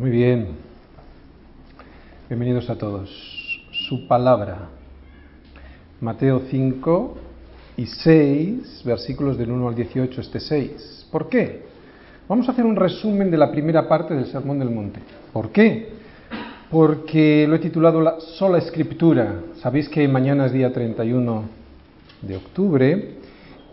[0.00, 0.46] Muy bien.
[2.26, 3.10] Bienvenidos a todos.
[3.86, 4.70] Su palabra.
[6.00, 7.18] Mateo 5
[7.76, 11.08] y 6, versículos del 1 al 18, este 6.
[11.12, 11.64] ¿Por qué?
[12.26, 15.00] Vamos a hacer un resumen de la primera parte del Sermón del Monte.
[15.34, 15.90] ¿Por qué?
[16.70, 19.34] Porque lo he titulado La sola escritura.
[19.60, 21.44] Sabéis que mañana es día 31
[22.22, 23.16] de octubre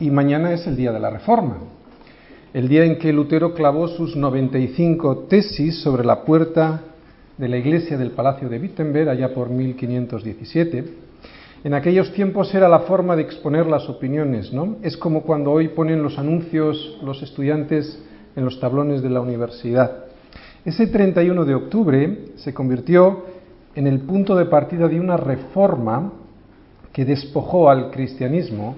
[0.01, 1.76] y mañana es el día de la Reforma
[2.53, 6.81] el día en que Lutero clavó sus 95 tesis sobre la puerta
[7.37, 10.85] de la iglesia del Palacio de Wittenberg, allá por 1517.
[11.63, 14.77] En aquellos tiempos era la forma de exponer las opiniones, ¿no?
[14.81, 18.01] Es como cuando hoy ponen los anuncios los estudiantes
[18.35, 20.05] en los tablones de la universidad.
[20.63, 23.25] Ese 31 de octubre se convirtió
[23.75, 26.13] en el punto de partida de una reforma
[26.93, 28.75] que despojó al cristianismo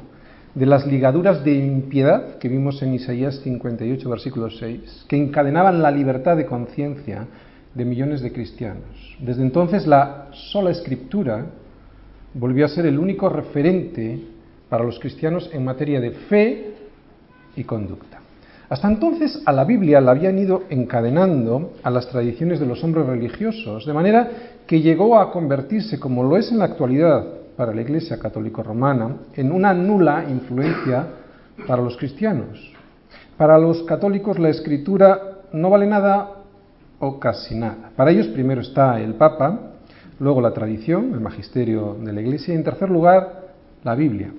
[0.55, 5.91] de las ligaduras de impiedad que vimos en Isaías 58, versículo 6, que encadenaban la
[5.91, 7.27] libertad de conciencia
[7.73, 9.17] de millones de cristianos.
[9.19, 11.45] Desde entonces la sola escritura
[12.33, 14.19] volvió a ser el único referente
[14.69, 16.73] para los cristianos en materia de fe
[17.55, 18.19] y conducta.
[18.69, 23.07] Hasta entonces a la Biblia la habían ido encadenando a las tradiciones de los hombres
[23.07, 24.29] religiosos, de manera
[24.67, 27.25] que llegó a convertirse, como lo es en la actualidad,
[27.59, 31.05] para la Iglesia católico romana en una nula influencia
[31.67, 32.71] para los cristianos.
[33.35, 36.35] Para los católicos la escritura no vale nada
[36.99, 37.91] o casi nada.
[37.97, 39.73] Para ellos primero está el Papa,
[40.21, 43.49] luego la tradición, el magisterio de la Iglesia y en tercer lugar
[43.83, 44.31] la Biblia.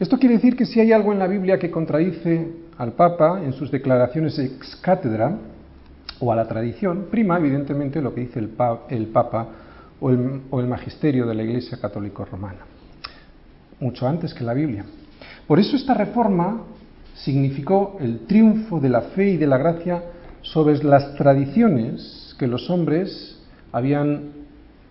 [0.00, 3.52] Esto quiere decir que si hay algo en la Biblia que contradice al Papa en
[3.52, 5.36] sus declaraciones ex cátedra
[6.18, 9.46] o a la tradición, prima evidentemente lo que dice el Papa
[10.00, 12.60] o el, magisterio de la Iglesia Católica Romana,
[13.78, 14.84] mucho antes que la Biblia.
[15.46, 16.62] Por eso esta reforma
[17.14, 20.02] significó el triunfo de la fe y de la gracia
[20.42, 23.38] sobre las tradiciones que los hombres
[23.72, 24.30] habían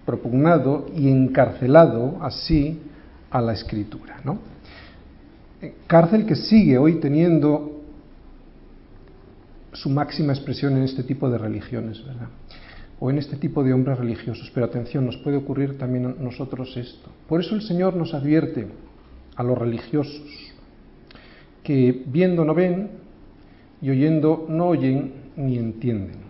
[0.06, 2.80] propugnado y encarcelado así
[3.32, 4.22] a la escritura.
[4.24, 4.40] ¿no?
[5.88, 7.82] Cárcel que sigue hoy teniendo
[9.74, 12.04] su máxima expresión en este tipo de religiones.
[12.06, 12.28] ¿verdad?
[13.00, 14.52] O en este tipo de hombres religiosos.
[14.54, 17.10] Pero atención, nos puede ocurrir también a nosotros esto.
[17.28, 18.68] Por eso el Señor nos advierte
[19.36, 20.22] a los religiosos
[21.64, 22.90] que viendo no ven
[23.82, 26.30] y oyendo no oyen ni entienden.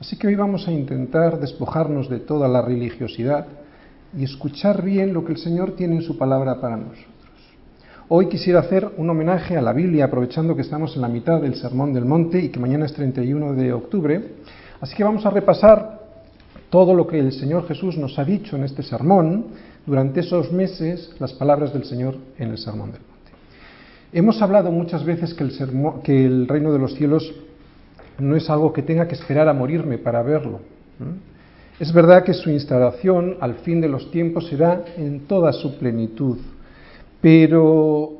[0.00, 3.46] Así que hoy vamos a intentar despojarnos de toda la religiosidad
[4.16, 7.08] y escuchar bien lo que el Señor tiene en su palabra para nosotros.
[8.08, 11.54] Hoy quisiera hacer un homenaje a la Biblia, aprovechando que estamos en la mitad del
[11.54, 14.22] Sermón del Monte y que mañana es 31 de octubre,
[14.80, 16.00] Así que vamos a repasar
[16.70, 19.46] todo lo que el Señor Jesús nos ha dicho en este sermón
[19.86, 23.32] durante esos meses, las palabras del Señor en el Sermón del Monte.
[24.12, 27.32] Hemos hablado muchas veces que el, reino de los cielos
[28.18, 30.60] no es algo que tenga que esperar a morirme para verlo.
[31.78, 36.38] Es verdad que su instalación al fin de los tiempos será en toda su plenitud,
[37.20, 38.12] pero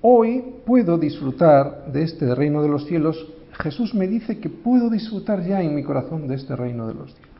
[0.00, 3.26] hoy puedo disfrutar de este reino de los cielos
[3.60, 7.14] Jesús me dice que puedo disfrutar ya en mi corazón de este reino de los
[7.14, 7.30] cielos.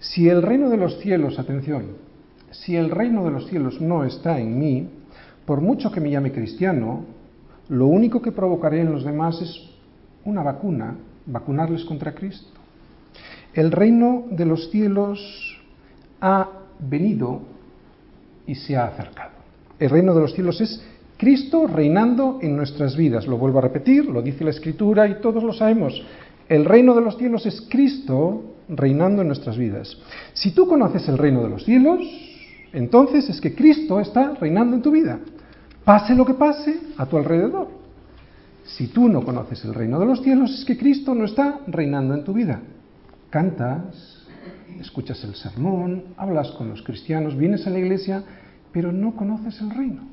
[0.00, 1.96] Si el reino de los cielos, atención,
[2.50, 4.88] si el reino de los cielos no está en mí,
[5.46, 7.04] por mucho que me llame cristiano,
[7.68, 9.70] lo único que provocaré en los demás es
[10.24, 10.96] una vacuna,
[11.26, 12.50] vacunarles contra Cristo.
[13.54, 15.20] El reino de los cielos
[16.20, 17.42] ha venido
[18.46, 19.32] y se ha acercado.
[19.78, 20.84] El reino de los cielos es
[21.22, 23.28] Cristo reinando en nuestras vidas.
[23.28, 26.02] Lo vuelvo a repetir, lo dice la Escritura y todos lo sabemos.
[26.48, 29.96] El reino de los cielos es Cristo reinando en nuestras vidas.
[30.32, 32.00] Si tú conoces el reino de los cielos,
[32.72, 35.20] entonces es que Cristo está reinando en tu vida.
[35.84, 37.68] Pase lo que pase a tu alrededor.
[38.64, 42.14] Si tú no conoces el reino de los cielos, es que Cristo no está reinando
[42.14, 42.62] en tu vida.
[43.30, 44.26] Cantas,
[44.80, 48.24] escuchas el sermón, hablas con los cristianos, vienes a la iglesia,
[48.72, 50.11] pero no conoces el reino.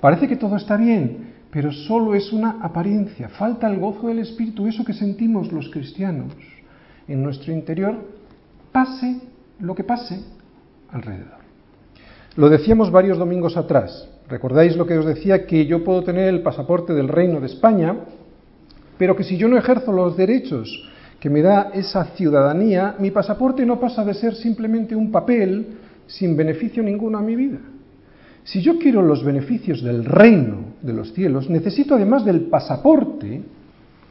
[0.00, 3.28] Parece que todo está bien, pero solo es una apariencia.
[3.28, 6.32] Falta el gozo del Espíritu, eso que sentimos los cristianos
[7.08, 7.96] en nuestro interior,
[8.70, 9.20] pase
[9.58, 10.20] lo que pase
[10.90, 11.38] alrededor.
[12.36, 14.08] Lo decíamos varios domingos atrás.
[14.28, 15.46] ¿Recordáis lo que os decía?
[15.46, 17.96] Que yo puedo tener el pasaporte del Reino de España,
[18.98, 23.66] pero que si yo no ejerzo los derechos que me da esa ciudadanía, mi pasaporte
[23.66, 27.58] no pasa de ser simplemente un papel sin beneficio ninguno a mi vida.
[28.48, 33.42] Si yo quiero los beneficios del reino de los cielos, necesito además del pasaporte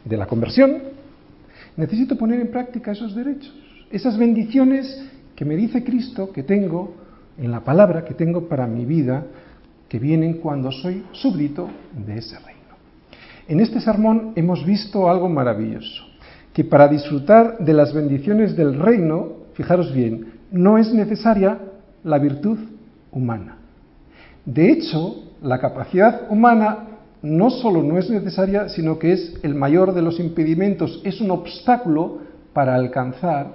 [0.05, 0.77] de la conversión,
[1.75, 3.51] necesito poner en práctica esos derechos,
[3.89, 5.05] esas bendiciones
[5.35, 6.93] que me dice Cristo que tengo
[7.39, 9.25] en la palabra que tengo para mi vida,
[9.89, 11.67] que vienen cuando soy súbdito
[12.05, 12.75] de ese reino.
[13.47, 16.03] En este sermón hemos visto algo maravilloso,
[16.53, 21.57] que para disfrutar de las bendiciones del reino, fijaros bien, no es necesaria
[22.03, 22.59] la virtud
[23.11, 23.57] humana.
[24.47, 26.85] De hecho, la capacidad humana
[27.21, 31.31] no solo no es necesaria, sino que es el mayor de los impedimentos, es un
[31.31, 32.19] obstáculo
[32.53, 33.47] para alcanzar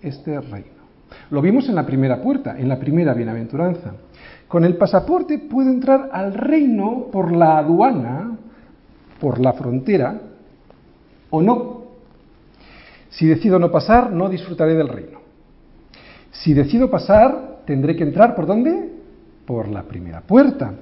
[0.00, 0.80] este reino.
[1.30, 3.94] Lo vimos en la primera puerta, en la primera bienaventuranza.
[4.46, 8.38] Con el pasaporte puedo entrar al reino por la aduana,
[9.18, 10.20] por la frontera,
[11.30, 11.80] o no.
[13.08, 15.18] Si decido no pasar, no disfrutaré del reino.
[16.30, 18.89] Si decido pasar, tendré que entrar por dónde?
[19.46, 20.74] Por la primera puerta.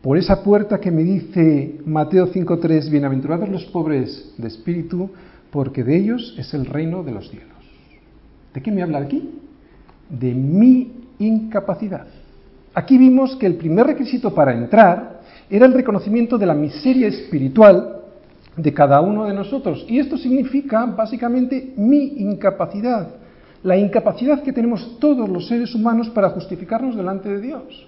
[0.00, 5.10] Por esa puerta que me dice Mateo 5.3, bienaventurados los pobres de espíritu,
[5.50, 7.48] porque de ellos es el reino de los cielos.
[8.52, 9.30] ¿De qué me habla aquí?
[10.08, 12.06] De mi incapacidad.
[12.74, 15.20] Aquí vimos que el primer requisito para entrar
[15.50, 18.00] era el reconocimiento de la miseria espiritual
[18.56, 19.84] de cada uno de nosotros.
[19.88, 23.08] Y esto significa básicamente mi incapacidad,
[23.62, 27.86] la incapacidad que tenemos todos los seres humanos para justificarnos delante de Dios.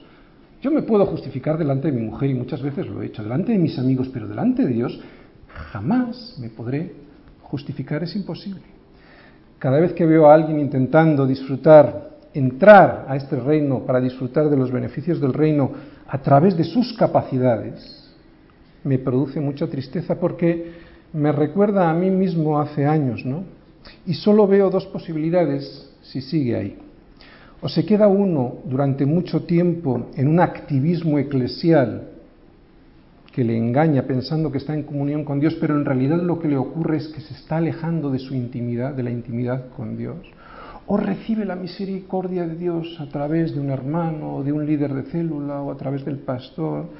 [0.63, 3.53] Yo me puedo justificar delante de mi mujer y muchas veces lo he hecho, delante
[3.53, 4.99] de mis amigos, pero delante de Dios
[5.49, 6.93] jamás me podré
[7.43, 8.63] justificar, es imposible.
[9.59, 14.57] Cada vez que veo a alguien intentando disfrutar, entrar a este reino para disfrutar de
[14.57, 15.73] los beneficios del reino
[16.07, 18.13] a través de sus capacidades,
[18.85, 20.73] me produce mucha tristeza porque
[21.13, 23.45] me recuerda a mí mismo hace años, ¿no?
[24.07, 26.79] Y solo veo dos posibilidades si sigue ahí.
[27.61, 32.09] O se queda uno durante mucho tiempo en un activismo eclesial
[33.33, 36.47] que le engaña pensando que está en comunión con Dios, pero en realidad lo que
[36.47, 40.19] le ocurre es que se está alejando de su intimidad, de la intimidad con Dios.
[40.87, 44.95] O recibe la misericordia de Dios a través de un hermano, o de un líder
[44.95, 46.91] de célula, o a través del pastor,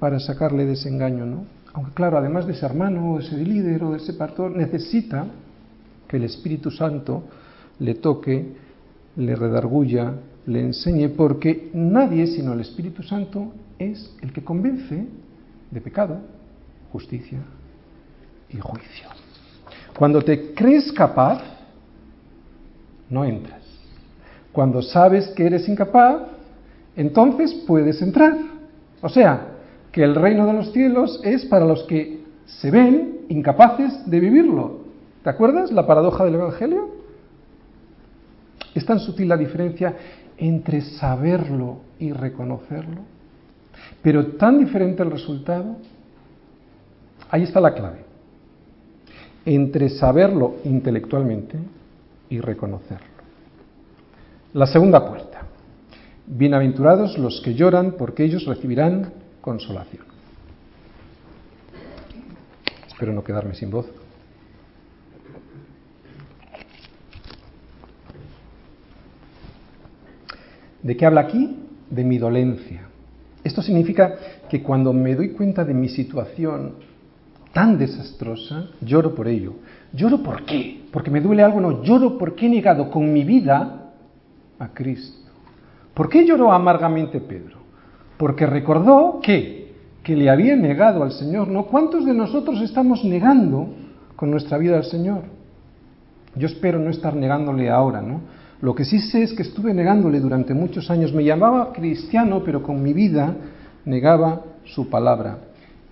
[0.00, 1.44] para sacarle de ese engaño, ¿no?
[1.74, 5.26] Aunque claro, además de ese hermano, o de ese líder, o de ese pastor, necesita
[6.16, 7.24] el Espíritu Santo
[7.78, 8.64] le toque
[9.16, 10.14] le redarguya,
[10.46, 15.06] le enseñe, porque nadie sino el Espíritu Santo es el que convence
[15.70, 16.18] de pecado,
[16.92, 17.38] justicia
[18.50, 19.08] y juicio.
[19.96, 21.42] Cuando te crees capaz,
[23.08, 23.62] no entras.
[24.52, 26.22] Cuando sabes que eres incapaz,
[26.96, 28.36] entonces puedes entrar.
[29.00, 29.48] O sea,
[29.92, 34.83] que el reino de los cielos es para los que se ven incapaces de vivirlo.
[35.24, 36.86] ¿Te acuerdas la paradoja del Evangelio?
[38.74, 39.96] Es tan sutil la diferencia
[40.36, 43.00] entre saberlo y reconocerlo,
[44.02, 45.76] pero tan diferente el resultado.
[47.30, 48.04] Ahí está la clave.
[49.46, 51.56] Entre saberlo intelectualmente
[52.28, 53.06] y reconocerlo.
[54.52, 55.40] La segunda puerta.
[56.26, 59.10] Bienaventurados los que lloran porque ellos recibirán
[59.40, 60.04] consolación.
[62.88, 64.03] Espero no quedarme sin voz.
[70.84, 71.56] ¿De qué habla aquí?
[71.90, 72.82] De mi dolencia.
[73.42, 74.14] Esto significa
[74.50, 76.74] que cuando me doy cuenta de mi situación
[77.54, 79.54] tan desastrosa, lloro por ello.
[79.92, 80.82] ¿Lloro por qué?
[80.92, 81.60] ¿Porque me duele algo?
[81.60, 83.92] No, lloro porque he negado con mi vida
[84.58, 85.30] a Cristo.
[85.94, 87.58] ¿Por qué lloró amargamente Pedro?
[88.18, 89.72] Porque recordó que,
[90.02, 91.64] que le había negado al Señor, ¿no?
[91.66, 93.68] ¿Cuántos de nosotros estamos negando
[94.16, 95.22] con nuestra vida al Señor?
[96.34, 98.20] Yo espero no estar negándole ahora, ¿no?
[98.64, 101.12] Lo que sí sé es que estuve negándole durante muchos años.
[101.12, 103.36] Me llamaba cristiano, pero con mi vida
[103.84, 105.36] negaba su palabra.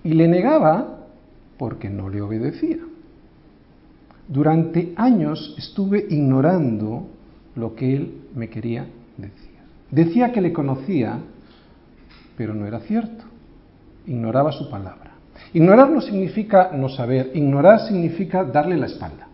[0.03, 1.01] Y le negaba
[1.59, 2.79] porque no le obedecía.
[4.27, 7.09] Durante años estuve ignorando
[7.57, 8.87] lo que él me quería
[9.19, 9.51] decir.
[9.91, 11.19] Decía que le conocía,
[12.39, 13.25] pero no era cierto.
[14.07, 15.11] Ignoraba su palabra.
[15.53, 19.29] Ignorar no significa no saber, ignorar significa darle la espalda.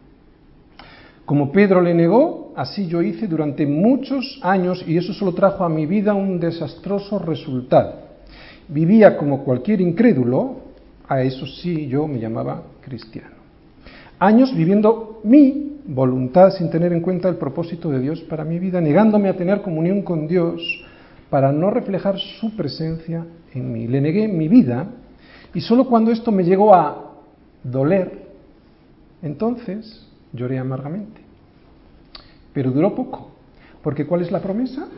[1.24, 5.68] Como Pedro le negó, así yo hice durante muchos años y eso solo trajo a
[5.68, 7.94] mi vida un desastroso resultado.
[8.66, 10.56] Vivía como cualquier incrédulo,
[11.06, 13.36] a eso sí yo me llamaba cristiano.
[14.18, 18.80] Años viviendo mi voluntad sin tener en cuenta el propósito de Dios para mi vida,
[18.80, 20.60] negándome a tener comunión con Dios
[21.30, 23.24] para no reflejar su presencia
[23.54, 23.86] en mí.
[23.86, 24.88] Le negué mi vida
[25.54, 27.20] y solo cuando esto me llegó a
[27.62, 28.26] doler,
[29.22, 31.27] entonces lloré amargamente.
[32.52, 33.30] Pero duró poco,
[33.82, 34.88] porque ¿cuál es la promesa?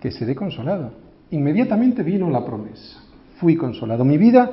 [0.00, 0.92] Que seré consolado.
[1.30, 3.02] Inmediatamente vino la promesa.
[3.38, 4.04] Fui consolado.
[4.04, 4.50] Mi vida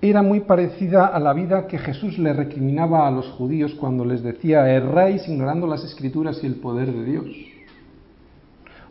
[0.00, 4.22] era muy parecida a la vida que Jesús le recriminaba a los judíos cuando les
[4.22, 7.26] decía, erráis ignorando las escrituras y el poder de Dios.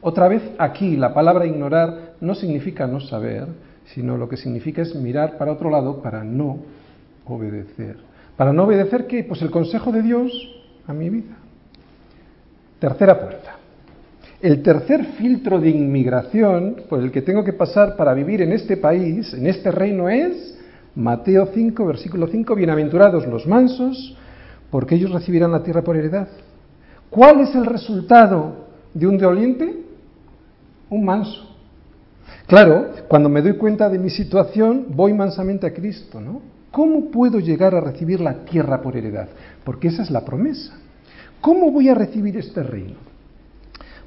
[0.01, 3.47] Otra vez aquí la palabra ignorar no significa no saber,
[3.85, 6.59] sino lo que significa es mirar para otro lado para no
[7.25, 7.97] obedecer
[8.37, 9.23] Para no obedecer qué?
[9.23, 10.31] Pues el consejo de Dios
[10.87, 11.37] a mi vida.
[12.85, 13.55] Tercera puerta.
[14.39, 18.77] El tercer filtro de inmigración por el que tengo que pasar para vivir en este
[18.77, 20.55] país, en este reino, es
[20.93, 24.15] Mateo 5, versículo 5, bienaventurados los mansos,
[24.69, 26.27] porque ellos recibirán la tierra por heredad.
[27.09, 29.83] ¿Cuál es el resultado de un doliente?
[30.91, 31.57] Un manso.
[32.45, 36.39] Claro, cuando me doy cuenta de mi situación, voy mansamente a Cristo, ¿no?
[36.69, 39.29] ¿Cómo puedo llegar a recibir la tierra por heredad?
[39.63, 40.84] Porque esa es la promesa.
[41.45, 42.95] ¿Cómo voy a recibir este reino?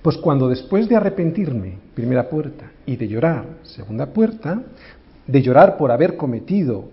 [0.02, 4.61] Pues cuando después de arrepentirme, primera puerta, y de llorar, segunda puerta,
[5.25, 6.87] de llorar por haber cometido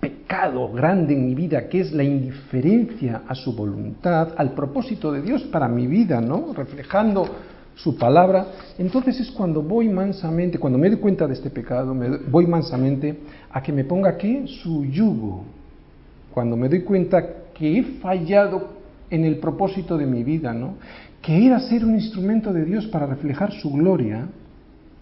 [0.00, 5.22] pecado grande en mi vida, que es la indiferencia a su voluntad, al propósito de
[5.22, 6.52] Dios para mi vida, ¿no?
[6.52, 7.28] Reflejando
[7.76, 12.16] su palabra, entonces es cuando voy mansamente, cuando me doy cuenta de este pecado, me
[12.16, 13.16] voy mansamente
[13.48, 15.44] a que me ponga aquí su yugo.
[16.32, 17.24] Cuando me doy cuenta
[17.54, 20.74] que he fallado en el propósito de mi vida, ¿no?
[21.22, 24.28] Que era ser un instrumento de Dios para reflejar su gloria,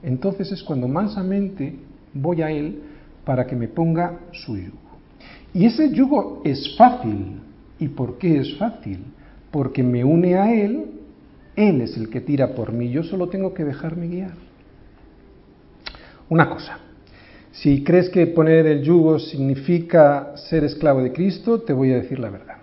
[0.03, 1.77] entonces es cuando mansamente
[2.13, 2.83] voy a Él
[3.25, 4.79] para que me ponga su yugo.
[5.55, 7.41] Y ese yugo es fácil.
[7.79, 8.99] ¿Y por qué es fácil?
[9.51, 10.87] Porque me une a Él
[11.57, 14.35] él es el que tira por mí, yo solo tengo que dejarme guiar.
[16.29, 16.79] Una cosa,
[17.51, 22.19] si crees que poner el yugo significa ser esclavo de Cristo, te voy a decir
[22.19, 22.57] la verdad.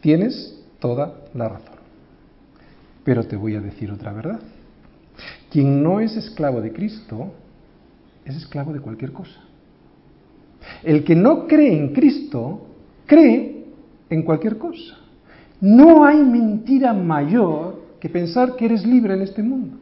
[0.00, 1.76] Tienes toda la razón.
[3.04, 4.40] Pero te voy a decir otra verdad.
[5.50, 7.32] Quien no es esclavo de Cristo
[8.24, 9.40] es esclavo de cualquier cosa.
[10.82, 12.66] El que no cree en Cristo
[13.06, 13.64] cree
[14.10, 14.98] en cualquier cosa.
[15.60, 19.78] No hay mentira mayor que pensar que eres libre en este mundo.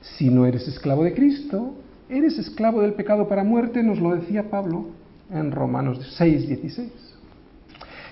[0.00, 1.74] Si no eres esclavo de Cristo,
[2.08, 4.86] eres esclavo del pecado para muerte, nos lo decía Pablo
[5.30, 7.11] en Romanos 6, 16.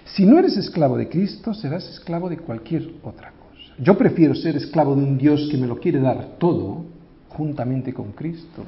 [0.05, 3.75] Si no eres esclavo de Cristo, serás esclavo de cualquier otra cosa.
[3.79, 6.85] Yo prefiero ser esclavo de un Dios que me lo quiere dar todo,
[7.29, 8.65] juntamente con Cristo,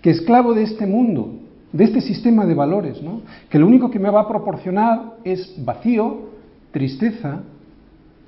[0.00, 1.40] que esclavo de este mundo,
[1.72, 3.00] de este sistema de valores,
[3.48, 6.30] que lo único que me va a proporcionar es vacío,
[6.70, 7.40] tristeza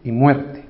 [0.03, 0.65] y muerte.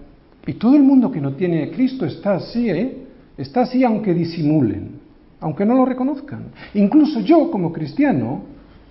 [0.46, 3.06] Y todo el mundo que no tiene a Cristo está así, ¿eh?
[3.36, 5.00] Está así aunque disimulen,
[5.40, 6.46] aunque no lo reconozcan.
[6.74, 8.42] Incluso yo como cristiano,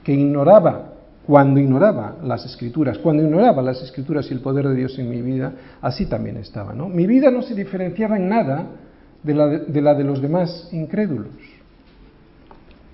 [0.03, 0.92] que ignoraba,
[1.25, 5.21] cuando ignoraba las escrituras, cuando ignoraba las escrituras y el poder de Dios en mi
[5.21, 6.89] vida, así también estaba, ¿no?
[6.89, 8.67] Mi vida no se diferenciaba en nada
[9.23, 11.31] de la de, de la de los demás incrédulos.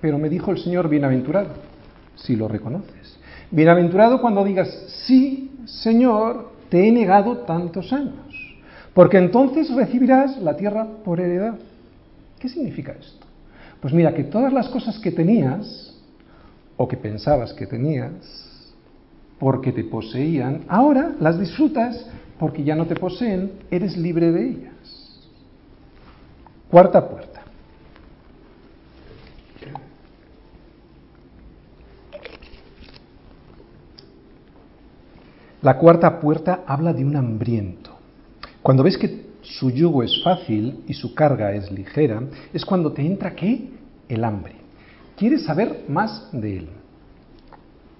[0.00, 1.50] Pero me dijo el Señor, bienaventurado,
[2.14, 3.18] si lo reconoces.
[3.50, 4.68] Bienaventurado cuando digas,
[5.06, 8.14] sí, Señor, te he negado tantos años,
[8.94, 11.54] porque entonces recibirás la tierra por heredad.
[12.38, 13.26] ¿Qué significa esto?
[13.80, 15.89] Pues mira, que todas las cosas que tenías,
[16.80, 18.72] o que pensabas que tenías,
[19.38, 22.06] porque te poseían, ahora las disfrutas
[22.38, 25.20] porque ya no te poseen, eres libre de ellas.
[26.70, 27.42] Cuarta puerta.
[35.60, 37.90] La cuarta puerta habla de un hambriento.
[38.62, 42.22] Cuando ves que su yugo es fácil y su carga es ligera,
[42.54, 43.68] es cuando te entra qué?
[44.08, 44.59] El hambre.
[45.20, 46.68] Quieres saber más de él.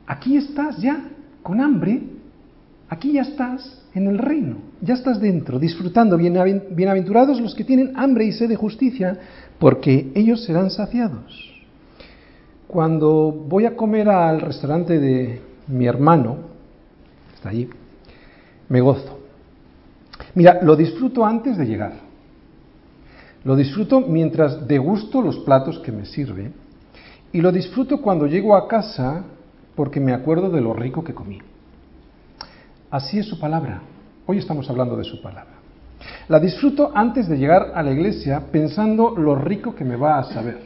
[0.06, 1.04] Aquí estás ya
[1.42, 2.00] con hambre,
[2.88, 6.16] aquí ya estás en el reino, ya estás dentro, disfrutando.
[6.16, 9.18] Bienaventurados los que tienen hambre y sed de justicia,
[9.58, 11.52] porque ellos serán saciados.
[12.66, 16.38] Cuando voy a comer al restaurante de mi hermano,
[17.34, 17.68] está allí,
[18.70, 19.20] me gozo.
[20.34, 21.92] Mira, lo disfruto antes de llegar.
[23.44, 26.52] Lo disfruto mientras degusto los platos que me sirve.
[27.32, 29.24] Y lo disfruto cuando llego a casa
[29.76, 31.38] porque me acuerdo de lo rico que comí.
[32.90, 33.82] Así es su palabra.
[34.26, 35.54] Hoy estamos hablando de su palabra.
[36.28, 40.24] La disfruto antes de llegar a la iglesia pensando lo rico que me va a
[40.24, 40.58] saber.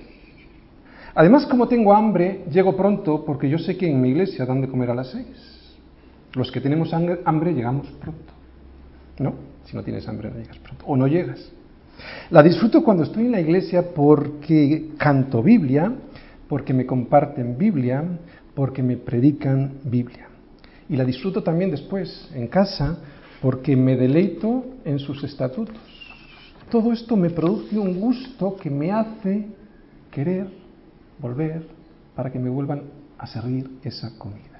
[1.14, 4.68] Además, como tengo hambre, llego pronto porque yo sé que en mi iglesia dan de
[4.68, 5.76] comer a las seis.
[6.32, 8.32] Los que tenemos hambre llegamos pronto.
[9.18, 9.34] ¿No?
[9.64, 10.84] Si no tienes hambre no llegas pronto.
[10.86, 11.52] O no llegas.
[12.30, 15.92] La disfruto cuando estoy en la iglesia porque canto Biblia,
[16.48, 18.04] porque me comparten Biblia,
[18.54, 20.28] porque me predican Biblia.
[20.88, 22.98] Y la disfruto también después en casa
[23.40, 25.76] porque me deleito en sus estatutos.
[26.70, 29.46] Todo esto me produce un gusto que me hace
[30.10, 30.46] querer
[31.20, 31.66] volver
[32.14, 32.82] para que me vuelvan
[33.18, 34.54] a servir esa comida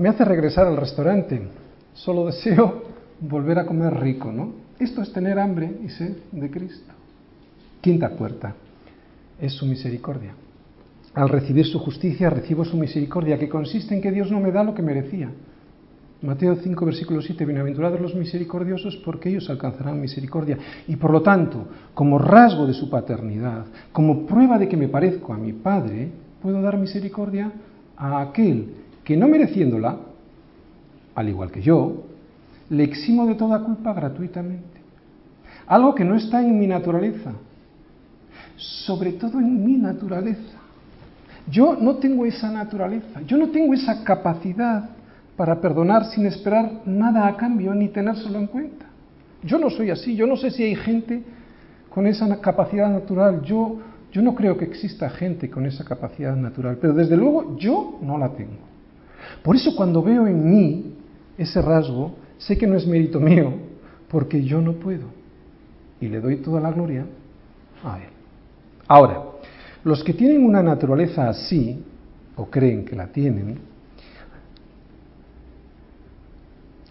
[0.00, 1.42] me hace regresar al restaurante.
[1.92, 2.84] Solo deseo
[3.20, 4.54] volver a comer rico, ¿no?
[4.78, 6.90] Esto es tener hambre y sed de Cristo.
[7.82, 8.54] Quinta puerta
[9.38, 10.32] es su misericordia.
[11.14, 14.62] Al recibir su justicia, recibo su misericordia, que consiste en que Dios no me da
[14.62, 15.30] lo que merecía.
[16.22, 20.58] Mateo 5, versículo 7, bienaventurados los misericordiosos porque ellos alcanzarán misericordia.
[20.86, 25.32] Y por lo tanto, como rasgo de su paternidad, como prueba de que me parezco
[25.32, 26.10] a mi Padre,
[26.42, 27.50] puedo dar misericordia
[27.96, 29.96] a aquel que no mereciéndola,
[31.14, 32.04] al igual que yo,
[32.68, 34.80] le eximo de toda culpa gratuitamente.
[35.66, 37.32] Algo que no está en mi naturaleza,
[38.56, 40.59] sobre todo en mi naturaleza.
[41.50, 44.90] Yo no tengo esa naturaleza, yo no tengo esa capacidad
[45.36, 48.86] para perdonar sin esperar nada a cambio ni tenérselo en cuenta.
[49.42, 51.22] Yo no soy así, yo no sé si hay gente
[51.88, 53.78] con esa capacidad natural, yo,
[54.12, 58.18] yo no creo que exista gente con esa capacidad natural, pero desde luego yo no
[58.18, 58.68] la tengo.
[59.42, 60.94] Por eso cuando veo en mí
[61.36, 63.52] ese rasgo, sé que no es mérito mío,
[64.08, 65.06] porque yo no puedo.
[66.00, 67.06] Y le doy toda la gloria
[67.82, 68.08] a Él.
[68.86, 69.29] Ahora,
[69.84, 71.82] los que tienen una naturaleza así,
[72.36, 73.58] o creen que la tienen,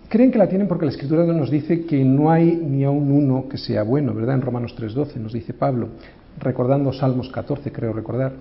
[0.08, 3.48] creen que la tienen porque la Escritura nos dice que no hay ni aun uno
[3.48, 4.36] que sea bueno, ¿verdad?
[4.36, 5.90] En Romanos 3.12 nos dice Pablo,
[6.40, 8.34] recordando Salmos 14, creo recordar.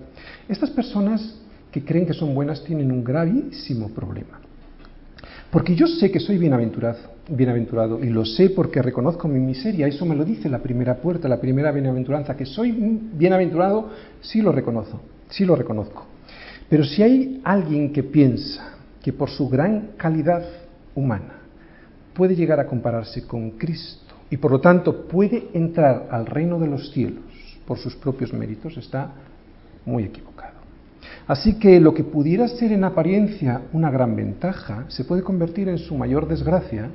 [0.47, 1.39] Estas personas
[1.71, 4.39] que creen que son buenas tienen un gravísimo problema.
[5.51, 9.87] Porque yo sé que soy bienaventurado, bienaventurado y lo sé porque reconozco mi miseria.
[9.87, 12.35] Eso me lo dice la primera puerta, la primera bienaventuranza.
[12.35, 13.89] Que soy bienaventurado,
[14.21, 16.05] sí lo reconozco, sí lo reconozco.
[16.69, 20.43] Pero si hay alguien que piensa que por su gran calidad
[20.95, 21.41] humana
[22.13, 26.67] puede llegar a compararse con Cristo y por lo tanto puede entrar al reino de
[26.67, 27.23] los cielos
[27.65, 29.11] por sus propios méritos, está
[29.85, 30.59] muy equivocado.
[31.27, 35.77] Así que lo que pudiera ser en apariencia una gran ventaja se puede convertir en
[35.77, 36.89] su mayor desgracia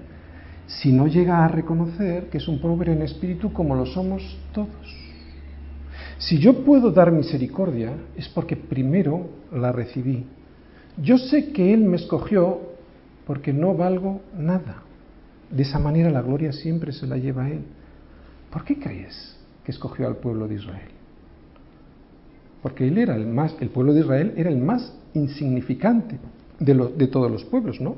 [0.66, 5.00] si no llega a reconocer que es un pobre en espíritu como lo somos todos.
[6.18, 10.24] Si yo puedo dar misericordia es porque primero la recibí.
[10.96, 12.60] Yo sé que Él me escogió
[13.26, 14.82] porque no valgo nada.
[15.50, 17.62] De esa manera la gloria siempre se la lleva a Él.
[18.50, 20.94] ¿Por qué crees que escogió al pueblo de Israel?
[22.64, 26.18] porque él era el más, el pueblo de Israel era el más insignificante
[26.58, 27.94] de, de todos los pueblos, ¿no?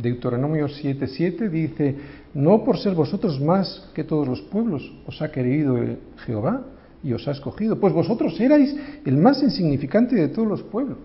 [0.00, 1.96] Deuteronomio 7:7 dice,
[2.34, 5.76] no por ser vosotros más que todos los pueblos, os ha querido
[6.24, 6.62] Jehová
[7.02, 10.98] y os ha escogido, pues vosotros erais el más insignificante de todos los pueblos.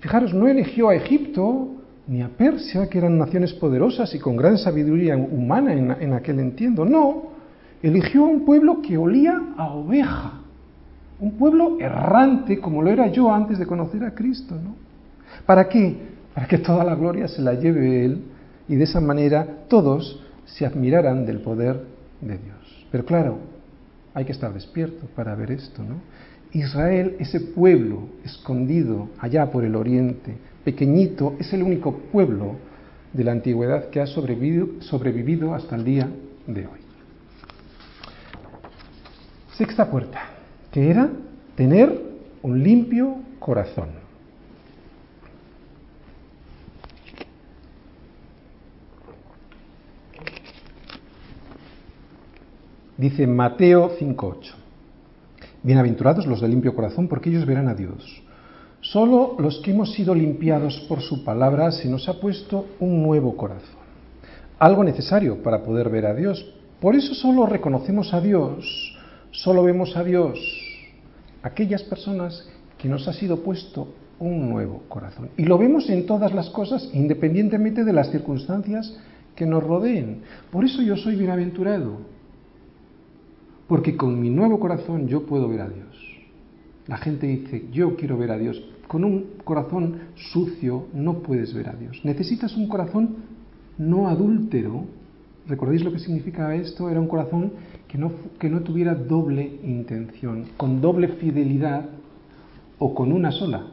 [0.00, 1.68] Fijaros, no eligió a Egipto
[2.06, 6.38] ni a Persia, que eran naciones poderosas y con gran sabiduría humana en, en aquel
[6.38, 7.30] entiendo, no,
[7.82, 10.42] eligió a un pueblo que olía a oveja
[11.18, 14.74] un pueblo errante como lo era yo antes de conocer a Cristo, ¿no?
[15.44, 16.15] ¿Para qué?
[16.36, 18.20] Para que toda la gloria se la lleve Él
[18.68, 21.80] y de esa manera todos se admiraran del poder
[22.20, 22.86] de Dios.
[22.90, 23.38] Pero claro,
[24.12, 25.94] hay que estar despierto para ver esto, ¿no?
[26.52, 32.56] Israel, ese pueblo escondido allá por el oriente, pequeñito, es el único pueblo
[33.14, 36.06] de la antigüedad que ha sobrevivido, sobrevivido hasta el día
[36.46, 36.80] de hoy.
[39.54, 40.20] Sexta puerta
[40.70, 41.08] que era
[41.54, 41.98] tener
[42.42, 44.05] un limpio corazón.
[52.98, 54.54] Dice Mateo 5.8.
[55.62, 58.22] Bienaventurados los de limpio corazón, porque ellos verán a Dios.
[58.80, 63.36] Solo los que hemos sido limpiados por su palabra se nos ha puesto un nuevo
[63.36, 63.76] corazón.
[64.58, 66.42] Algo necesario para poder ver a Dios.
[66.80, 68.96] Por eso solo reconocemos a Dios,
[69.30, 70.38] solo vemos a Dios
[71.42, 75.28] aquellas personas que nos ha sido puesto un nuevo corazón.
[75.36, 78.96] Y lo vemos en todas las cosas, independientemente de las circunstancias
[79.34, 80.22] que nos rodeen.
[80.50, 82.15] Por eso yo soy bienaventurado,
[83.68, 85.86] porque con mi nuevo corazón yo puedo ver a Dios.
[86.86, 88.62] La gente dice, yo quiero ver a Dios.
[88.86, 92.00] Con un corazón sucio no puedes ver a Dios.
[92.04, 93.16] Necesitas un corazón
[93.78, 94.84] no adúltero.
[95.48, 96.88] ¿Recordáis lo que significaba esto?
[96.88, 97.52] Era un corazón
[97.88, 101.86] que no, que no tuviera doble intención, con doble fidelidad
[102.78, 103.66] o con una sola,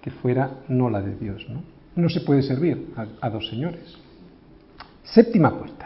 [0.00, 1.46] que fuera no la de Dios.
[1.48, 1.62] No,
[1.96, 3.96] no se puede servir a, a dos señores.
[5.02, 5.83] Séptima puerta.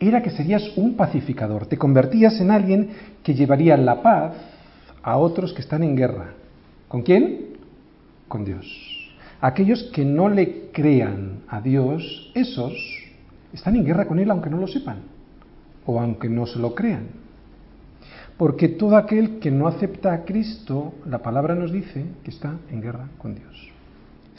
[0.00, 2.88] Era que serías un pacificador, te convertías en alguien
[3.22, 4.32] que llevaría la paz
[5.02, 6.32] a otros que están en guerra.
[6.88, 7.58] ¿Con quién?
[8.26, 8.66] Con Dios.
[9.42, 12.72] Aquellos que no le crean a Dios, esos
[13.52, 14.98] están en guerra con Él aunque no lo sepan
[15.84, 17.08] o aunque no se lo crean.
[18.36, 22.80] Porque todo aquel que no acepta a Cristo, la palabra nos dice que está en
[22.80, 23.69] guerra con Dios.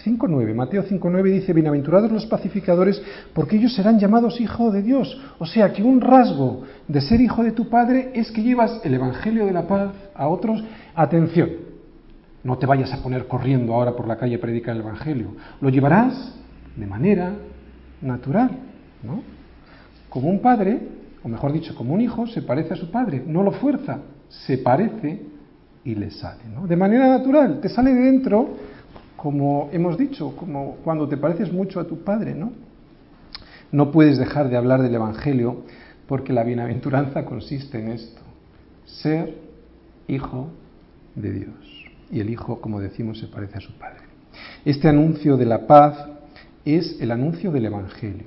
[0.03, 3.01] 5.9, Mateo 5.9 dice, bienaventurados los pacificadores,
[3.33, 5.19] porque ellos serán llamados hijo de Dios.
[5.39, 8.93] O sea que un rasgo de ser hijo de tu Padre es que llevas el
[8.93, 10.63] Evangelio de la paz a otros.
[10.95, 11.49] Atención,
[12.43, 15.35] no te vayas a poner corriendo ahora por la calle a predicar el Evangelio.
[15.59, 16.35] Lo llevarás
[16.75, 17.33] de manera
[18.01, 18.51] natural,
[19.03, 19.21] ¿no?
[20.09, 20.79] Como un padre,
[21.23, 24.57] o mejor dicho, como un hijo, se parece a su padre, no lo fuerza, se
[24.57, 25.21] parece
[25.83, 26.67] y le sale, ¿no?
[26.67, 28.49] De manera natural, te sale de dentro
[29.21, 32.53] como hemos dicho, como cuando te pareces mucho a tu Padre, ¿no?
[33.71, 35.61] No puedes dejar de hablar del Evangelio
[36.07, 38.19] porque la bienaventuranza consiste en esto,
[38.83, 39.37] ser
[40.07, 40.47] hijo
[41.13, 41.85] de Dios.
[42.09, 43.99] Y el hijo, como decimos, se parece a su Padre.
[44.65, 46.03] Este anuncio de la paz
[46.65, 48.25] es el anuncio del Evangelio.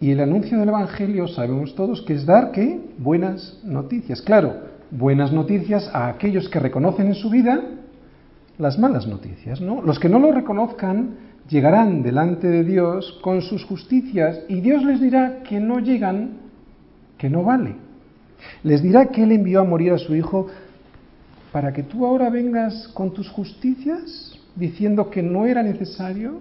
[0.00, 2.80] Y el anuncio del Evangelio sabemos todos que es dar qué?
[2.96, 4.22] Buenas noticias.
[4.22, 4.54] Claro,
[4.92, 7.60] buenas noticias a aquellos que reconocen en su vida
[8.62, 9.82] las malas noticias, ¿no?
[9.82, 11.16] Los que no lo reconozcan
[11.48, 16.38] llegarán delante de Dios con sus justicias y Dios les dirá que no llegan,
[17.18, 17.74] que no vale.
[18.62, 20.46] Les dirá que Él envió a morir a su Hijo
[21.50, 26.40] para que tú ahora vengas con tus justicias diciendo que no era necesario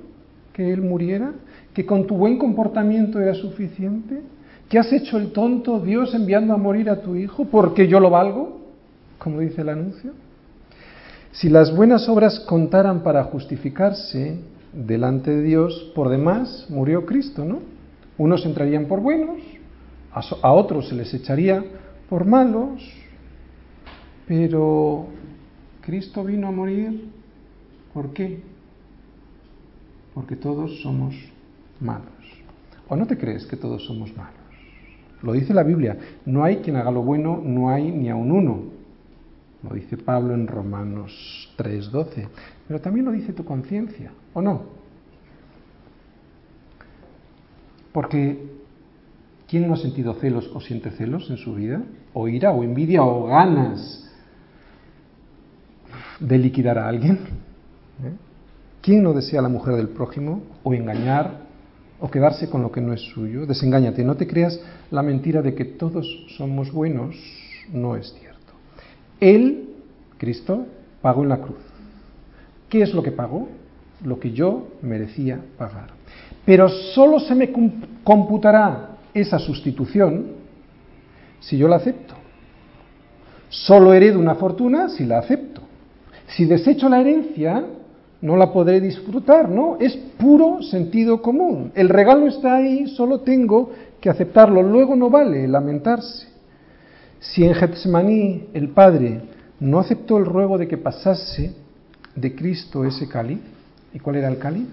[0.53, 1.34] que Él muriera,
[1.73, 4.21] que con tu buen comportamiento era suficiente,
[4.69, 8.12] que has hecho el tonto Dios enviando a morir a tu Hijo porque yo lo
[8.12, 8.62] valgo,
[9.17, 10.12] como dice el anuncio.
[11.32, 14.39] Si las buenas obras contaran para justificarse
[14.74, 17.60] delante de Dios, por demás murió Cristo, ¿no?
[18.17, 19.39] Unos entrarían por buenos,
[20.13, 21.63] a otros se les echaría
[22.10, 22.84] por malos,
[24.28, 25.08] pero
[25.82, 27.10] Cristo vino a morir,
[27.94, 28.41] ¿por qué?
[30.13, 31.15] Porque todos somos
[31.80, 32.06] malos.
[32.89, 34.36] ¿O no te crees que todos somos malos?
[35.22, 38.32] Lo dice la Biblia, no hay quien haga lo bueno, no hay ni a un
[38.32, 38.63] uno.
[39.63, 42.28] Lo dice Pablo en Romanos 3:12.
[42.67, 44.63] Pero también lo dice tu conciencia, ¿o no?
[47.91, 48.50] Porque
[49.47, 51.84] ¿quién no ha sentido celos o siente celos en su vida?
[52.13, 54.10] ¿O ira o envidia o ganas
[56.19, 57.19] de liquidar a alguien?
[58.04, 58.13] ¿Eh?
[58.82, 61.41] ¿Quién no desea la mujer del prójimo o engañar
[62.00, 63.45] o quedarse con lo que no es suyo?
[63.45, 67.15] Desengáñate, no te creas la mentira de que todos somos buenos,
[67.71, 68.31] no es cierto.
[69.21, 69.69] Él,
[70.17, 70.65] Cristo,
[71.01, 71.60] pagó en la cruz.
[72.67, 73.47] ¿Qué es lo que pagó?
[74.03, 75.91] Lo que yo merecía pagar.
[76.43, 77.51] Pero solo se me
[78.03, 80.25] computará esa sustitución
[81.39, 82.15] si yo la acepto.
[83.49, 85.62] Solo heredo una fortuna si la acepto.
[86.27, 87.65] Si desecho la herencia,
[88.21, 89.77] no la podré disfrutar, ¿no?
[89.79, 91.71] Es puro sentido común.
[91.75, 94.63] El regalo está ahí, solo tengo que aceptarlo.
[94.63, 96.31] Luego no vale lamentarse.
[97.21, 99.21] Si en Getsemaní el Padre
[99.60, 101.53] no aceptó el ruego de que pasase
[102.15, 103.39] de Cristo ese cáliz,
[103.93, 104.67] ¿y cuál era el cáliz?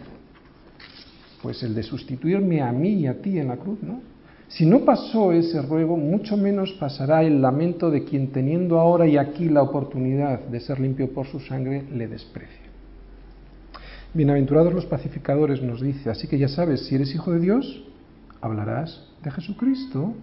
[1.43, 4.01] Pues el de sustituirme a mí y a ti en la cruz, ¿no?
[4.49, 9.19] Si no pasó ese ruego, mucho menos pasará el lamento de quien teniendo ahora y
[9.19, 12.63] aquí la oportunidad de ser limpio por su sangre, le desprecia.
[14.15, 17.85] Bienaventurados los pacificadores nos dice, así que ya sabes, si eres hijo de Dios,
[18.41, 20.15] hablarás de Jesucristo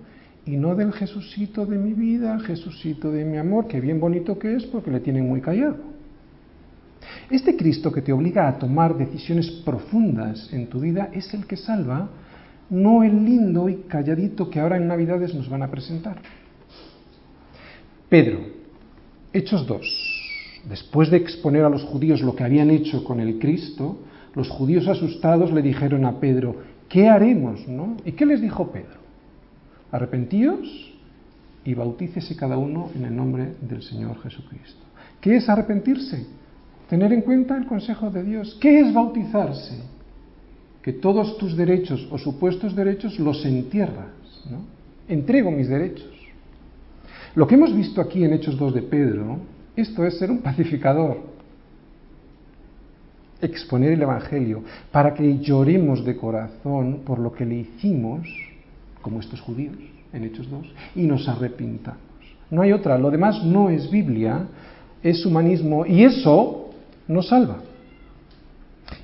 [0.45, 4.55] y no del Jesucito de mi vida, Jesucito de mi amor, que bien bonito que
[4.55, 5.77] es porque le tienen muy callado.
[7.29, 11.57] Este Cristo que te obliga a tomar decisiones profundas en tu vida es el que
[11.57, 12.09] salva,
[12.69, 16.17] no el lindo y calladito que ahora en Navidades nos van a presentar.
[18.09, 18.39] Pedro,
[19.33, 20.63] Hechos 2.
[20.69, 23.99] Después de exponer a los judíos lo que habían hecho con el Cristo,
[24.35, 26.55] los judíos asustados le dijeron a Pedro,
[26.89, 27.67] ¿qué haremos?
[27.67, 27.97] ¿no?
[28.05, 29.04] ¿Y qué les dijo Pedro?
[29.95, 30.93] Arrepentíos
[31.63, 34.83] y bautícese cada uno en el nombre del Señor Jesucristo.
[35.21, 36.25] ¿Qué es arrepentirse?
[36.89, 38.57] Tener en cuenta el consejo de Dios.
[38.59, 39.79] ¿Qué es bautizarse?
[40.81, 44.11] Que todos tus derechos o supuestos derechos los entierras.
[44.51, 44.65] ¿no?
[45.07, 46.11] Entrego mis derechos.
[47.33, 49.37] Lo que hemos visto aquí en Hechos 2 de Pedro,
[49.77, 51.21] esto es ser un pacificador.
[53.41, 58.27] Exponer el Evangelio para que lloremos de corazón por lo que le hicimos
[59.05, 59.75] como estos judíos
[60.13, 60.65] en Hechos 2,
[60.95, 62.01] y nos arrepintamos.
[62.49, 64.47] No hay otra, lo demás no es Biblia,
[65.03, 66.71] es humanismo, y eso
[67.07, 67.57] nos salva.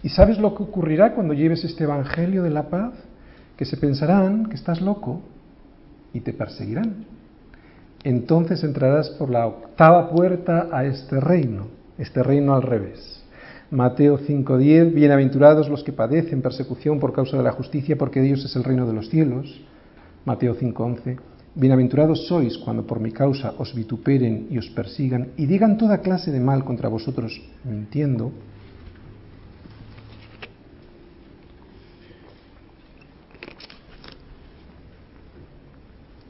[0.02, 2.94] ¿Y sabes lo que ocurrirá cuando lleves este Evangelio de la paz?
[3.56, 5.22] Que se pensarán que estás loco
[6.16, 7.06] y te perseguirán.
[8.04, 11.68] Entonces entrarás por la octava puerta a este reino,
[12.00, 13.24] este reino al revés.
[13.70, 18.56] Mateo 5:10, bienaventurados los que padecen persecución por causa de la justicia, porque Dios es
[18.56, 19.62] el reino de los cielos.
[20.24, 21.18] Mateo 5:11,
[21.56, 26.32] Bienaventurados sois cuando por mi causa os vituperen y os persigan y digan toda clase
[26.32, 28.32] de mal contra vosotros mintiendo.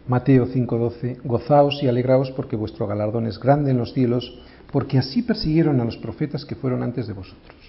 [0.08, 4.40] Mateo 5:12, Gozaos y alegraos porque vuestro galardón es grande en los cielos,
[4.72, 7.60] porque así persiguieron a los profetas que fueron antes de vosotros.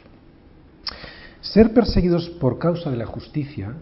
[1.40, 3.74] Ser perseguidos por causa de la justicia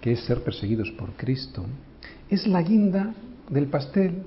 [0.00, 1.64] que es ser perseguidos por Cristo,
[2.28, 3.12] es la guinda
[3.48, 4.22] del pastel,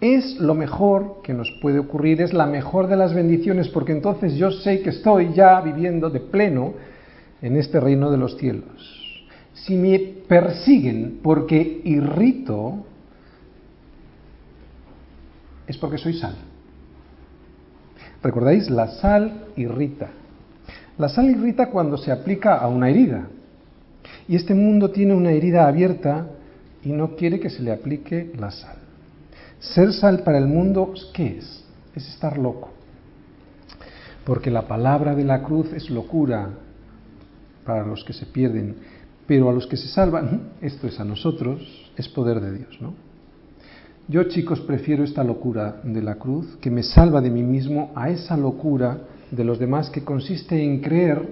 [0.00, 4.34] es lo mejor que nos puede ocurrir, es la mejor de las bendiciones, porque entonces
[4.34, 6.74] yo sé que estoy ya viviendo de pleno
[7.40, 9.00] en este reino de los cielos.
[9.54, 12.84] Si me persiguen porque irrito,
[15.66, 16.34] es porque soy sal.
[18.22, 18.70] ¿Recordáis?
[18.70, 20.10] La sal irrita.
[20.98, 23.28] La sal irrita cuando se aplica a una herida.
[24.28, 26.28] Y este mundo tiene una herida abierta
[26.82, 28.76] y no quiere que se le aplique la sal.
[29.58, 31.64] Ser sal para el mundo, ¿qué es?
[31.94, 32.70] Es estar loco.
[34.24, 36.50] Porque la palabra de la cruz es locura
[37.64, 38.76] para los que se pierden,
[39.26, 42.94] pero a los que se salvan, esto es a nosotros, es poder de Dios, ¿no?
[44.06, 48.10] Yo, chicos, prefiero esta locura de la cruz, que me salva de mí mismo, a
[48.10, 48.98] esa locura
[49.30, 51.26] de los demás que consiste en creer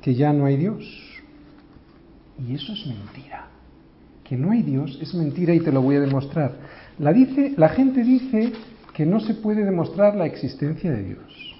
[0.00, 1.07] que ya no hay Dios.
[2.46, 3.46] Y eso es mentira.
[4.24, 6.52] Que no hay Dios es mentira y te lo voy a demostrar.
[6.98, 8.52] La, dice, la gente dice
[8.92, 11.56] que no se puede demostrar la existencia de Dios.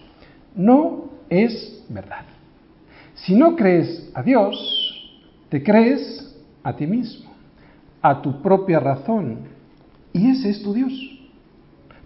[0.55, 2.25] No es verdad.
[3.15, 7.31] Si no crees a Dios, te crees a ti mismo,
[8.03, 9.39] a tu propia razón,
[10.13, 10.93] y ese es tu Dios.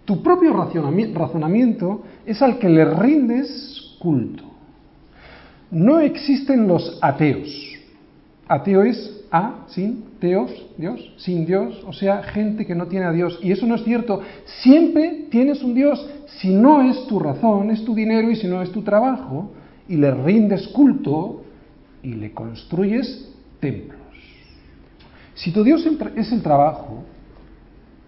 [0.05, 4.43] Tu propio razonamiento es al que le rindes culto.
[5.71, 7.72] No existen los ateos.
[8.47, 13.11] Ateo es a, sin, teos, Dios, sin Dios, o sea, gente que no tiene a
[13.11, 13.39] Dios.
[13.41, 14.21] Y eso no es cierto.
[14.61, 16.07] Siempre tienes un Dios.
[16.39, 19.51] Si no es tu razón, es tu dinero y si no es tu trabajo,
[19.87, 21.43] y le rindes culto
[22.01, 23.29] y le construyes
[23.59, 23.99] templos.
[25.35, 27.03] Si tu Dios es el trabajo,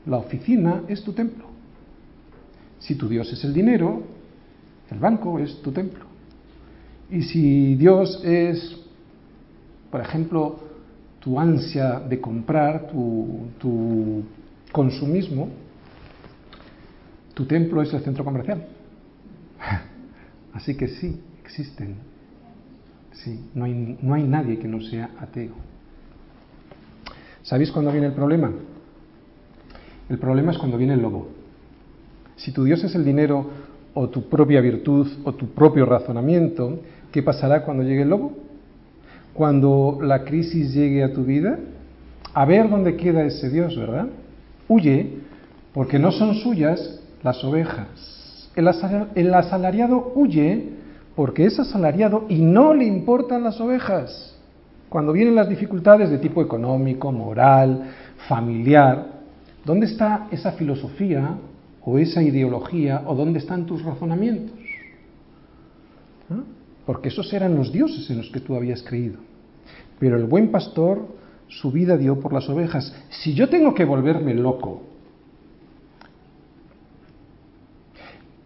[0.06, 1.46] la oficina es tu templo.
[2.80, 4.04] Si tu Dios es el dinero,
[4.92, 6.06] el banco es tu templo.
[7.10, 8.78] Y si Dios es,
[9.92, 10.60] por ejemplo,
[11.20, 14.24] tu ansia de comprar, tu,
[14.72, 15.50] consumismo,
[17.34, 18.66] tu templo es el centro comercial.
[20.54, 21.96] Así que sí, existen.
[23.12, 25.54] Sí, no hay, no hay nadie que no sea ateo.
[27.42, 28.52] ¿Sabéis cuándo viene el problema?
[30.10, 31.30] El problema es cuando viene el lobo.
[32.36, 33.50] Si tu Dios es el dinero
[33.94, 38.45] o tu propia virtud o tu propio razonamiento, ¿qué pasará cuando llegue el lobo?
[39.36, 41.60] Cuando la crisis llegue a tu vida,
[42.34, 44.08] a ver dónde queda ese Dios, ¿verdad?
[44.68, 45.20] Huye,
[45.74, 48.50] porque no son suyas las ovejas.
[48.56, 50.70] El asalariado huye
[51.16, 54.36] porque es asalariado y no le importan las ovejas.
[54.90, 57.92] Cuando vienen las dificultades de tipo económico, moral,
[58.28, 59.16] familiar,
[59.66, 61.38] ¿Dónde está esa filosofía
[61.84, 64.56] o esa ideología o dónde están tus razonamientos?
[66.86, 69.18] Porque esos eran los dioses en los que tú habías creído.
[70.00, 71.08] Pero el buen pastor
[71.48, 72.94] su vida dio por las ovejas.
[73.10, 74.84] Si yo tengo que volverme loco,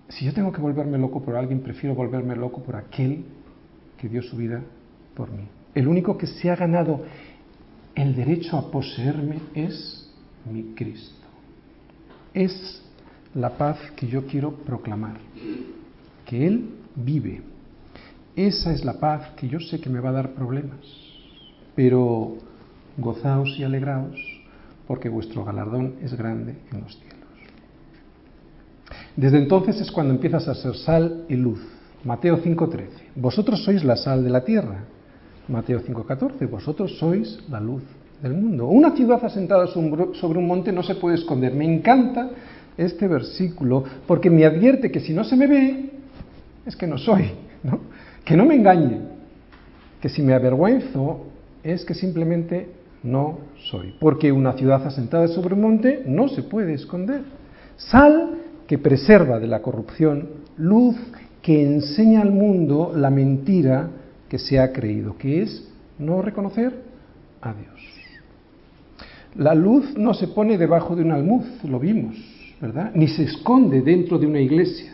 [0.10, 3.24] si yo tengo que volverme loco por alguien, prefiero volverme loco por aquel
[3.98, 4.62] que dio su vida
[5.16, 5.48] por mí.
[5.74, 7.06] El único que se ha ganado
[7.96, 10.10] el derecho a poseerme es
[10.52, 11.28] mi Cristo.
[12.34, 12.82] Es
[13.34, 15.18] la paz que yo quiero proclamar,
[16.26, 17.42] que Él vive.
[18.40, 20.80] Esa es la paz que yo sé que me va a dar problemas,
[21.76, 22.38] pero
[22.96, 24.16] gozaos y alegraos
[24.88, 27.18] porque vuestro galardón es grande en los cielos.
[29.18, 31.60] Desde entonces es cuando empiezas a ser sal y luz.
[32.06, 32.88] Mateo 5:13.
[33.16, 34.86] Vosotros sois la sal de la tierra.
[35.50, 36.46] Mateo 5:14.
[36.46, 37.84] Vosotros sois la luz
[38.24, 38.68] del mundo.
[38.68, 41.54] Una ciudad asentada sobre un monte no se puede esconder.
[41.54, 42.30] Me encanta
[42.78, 45.90] este versículo porque me advierte que si no se me ve,
[46.66, 48.00] es que no soy, ¿no?
[48.26, 49.00] Que no me engañe,
[50.02, 51.26] que si me avergüenzo
[51.64, 52.70] es que simplemente
[53.04, 53.96] no soy.
[54.00, 57.22] Porque una ciudad asentada sobre un monte no se puede esconder.
[57.78, 60.96] Sal que preserva de la corrupción, luz
[61.42, 63.90] que enseña al mundo la mentira
[64.28, 66.74] que se ha creído, que es no reconocer
[67.42, 67.80] a Dios.
[69.36, 72.16] La luz no se pone debajo de un almuz, lo vimos,
[72.60, 72.92] ¿verdad?
[72.94, 74.94] Ni se esconde dentro de una iglesia.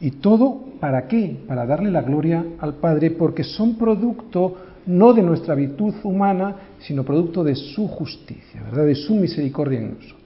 [0.00, 1.36] ¿Y todo para qué?
[1.46, 4.56] Para darle la gloria al Padre, porque son producto
[4.86, 8.86] no de nuestra virtud humana, sino producto de su justicia, ¿verdad?
[8.86, 10.18] De su misericordia en nosotros.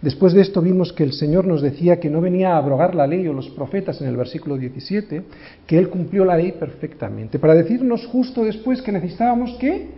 [0.00, 3.06] Después de esto vimos que el Señor nos decía que no venía a abrogar la
[3.06, 5.22] ley o los profetas en el versículo 17,
[5.66, 9.88] que Él cumplió la ley perfectamente, para decirnos justo después que necesitábamos que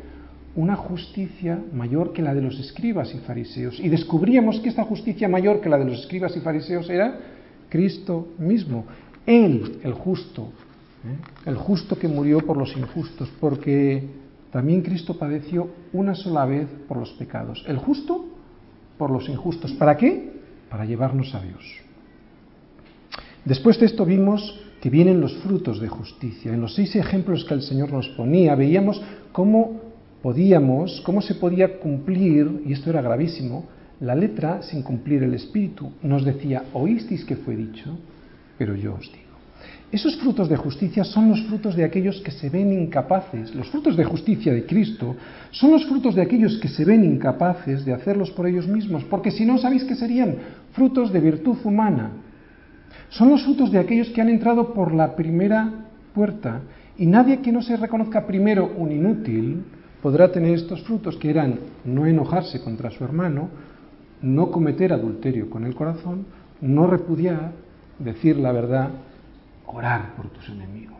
[0.56, 3.78] una justicia mayor que la de los escribas y fariseos.
[3.78, 7.18] Y descubríamos que esta justicia mayor que la de los escribas y fariseos era
[7.70, 8.84] Cristo mismo.
[9.24, 10.48] Él, el justo,
[11.04, 11.48] ¿eh?
[11.48, 14.04] el justo que murió por los injustos, porque
[14.52, 17.64] también Cristo padeció una sola vez por los pecados.
[17.66, 18.26] El justo
[18.98, 19.72] por los injustos.
[19.72, 20.32] ¿Para qué?
[20.68, 21.64] Para llevarnos a Dios.
[23.44, 26.52] Después de esto vimos que vienen los frutos de justicia.
[26.52, 29.00] En los seis ejemplos que el Señor nos ponía, veíamos
[29.32, 29.80] cómo
[30.22, 33.66] podíamos, cómo se podía cumplir, y esto era gravísimo,
[34.00, 35.92] la letra sin cumplir el espíritu.
[36.02, 37.98] Nos decía, oísteis que fue dicho,
[38.58, 39.30] pero yo os digo.
[39.92, 43.54] Esos frutos de justicia son los frutos de aquellos que se ven incapaces.
[43.54, 45.16] Los frutos de justicia de Cristo
[45.50, 49.32] son los frutos de aquellos que se ven incapaces de hacerlos por ellos mismos, porque
[49.32, 50.36] si no, ¿sabéis que serían?
[50.72, 52.12] Frutos de virtud humana.
[53.08, 56.60] Son los frutos de aquellos que han entrado por la primera puerta
[56.96, 59.64] y nadie que no se reconozca primero un inútil
[60.00, 63.48] podrá tener estos frutos que eran no enojarse contra su hermano,
[64.22, 66.26] no cometer adulterio con el corazón,
[66.60, 67.52] no repudiar,
[67.98, 68.90] decir la verdad,
[69.66, 70.90] orar por tus enemigos.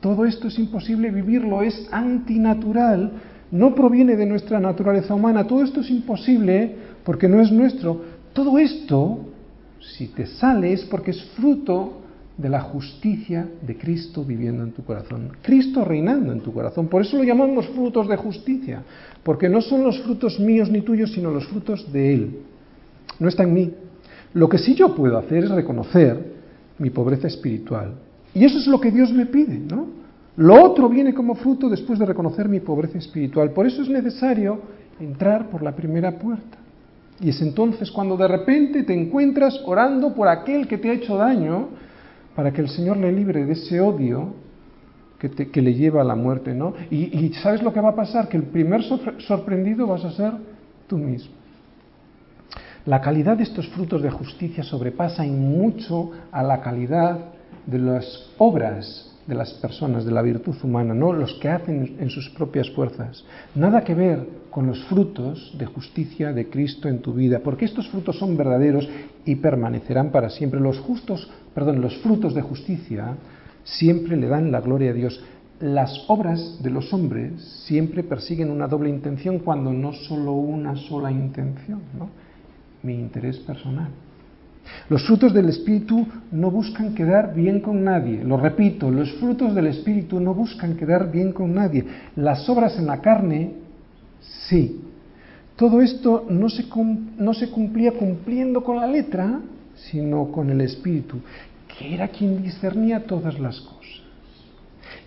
[0.00, 3.12] Todo esto es imposible vivirlo, es antinatural,
[3.50, 8.02] no proviene de nuestra naturaleza humana, todo esto es imposible porque no es nuestro.
[8.32, 9.18] Todo esto,
[9.80, 12.00] si te sale, es porque es fruto
[12.36, 15.30] de la justicia de Cristo viviendo en tu corazón.
[15.40, 16.88] Cristo reinando en tu corazón.
[16.88, 18.82] Por eso lo llamamos frutos de justicia,
[19.22, 22.38] porque no son los frutos míos ni tuyos, sino los frutos de Él.
[23.18, 23.72] No está en mí.
[24.32, 26.34] Lo que sí yo puedo hacer es reconocer
[26.78, 27.94] mi pobreza espiritual.
[28.34, 29.86] Y eso es lo que Dios me pide, ¿no?
[30.36, 33.50] Lo otro viene como fruto después de reconocer mi pobreza espiritual.
[33.50, 34.60] Por eso es necesario
[34.98, 36.58] entrar por la primera puerta.
[37.20, 41.16] Y es entonces cuando de repente te encuentras orando por aquel que te ha hecho
[41.16, 41.68] daño,
[42.34, 44.34] para que el Señor le libre de ese odio
[45.18, 46.74] que, le lleva a la muerte, ¿no?
[46.90, 48.28] Y, y, ¿sabes lo que va a pasar?
[48.28, 50.32] Que el primer sorprendido vas a ser
[50.86, 51.32] tú mismo.
[52.86, 57.18] La calidad de estos frutos de justicia sobrepasa en mucho a la calidad
[57.66, 62.10] de las obras de las personas, de la virtud humana, no los que hacen en
[62.10, 63.24] sus propias fuerzas.
[63.54, 67.88] Nada que ver con los frutos de justicia de Cristo en tu vida, porque estos
[67.88, 68.86] frutos son verdaderos
[69.24, 70.60] y permanecerán para siempre.
[70.60, 73.16] Los justos, perdón, los frutos de justicia
[73.64, 75.24] siempre le dan la gloria a Dios.
[75.58, 81.10] Las obras de los hombres siempre persiguen una doble intención cuando no solo una sola
[81.10, 82.23] intención, ¿no?
[82.84, 83.88] Mi interés personal.
[84.88, 88.22] Los frutos del Espíritu no buscan quedar bien con nadie.
[88.22, 91.84] Lo repito, los frutos del Espíritu no buscan quedar bien con nadie.
[92.16, 93.54] Las obras en la carne,
[94.48, 94.80] sí.
[95.56, 96.64] Todo esto no se,
[97.18, 99.40] no se cumplía cumpliendo con la letra,
[99.74, 101.16] sino con el Espíritu,
[101.66, 103.74] que era quien discernía todas las cosas.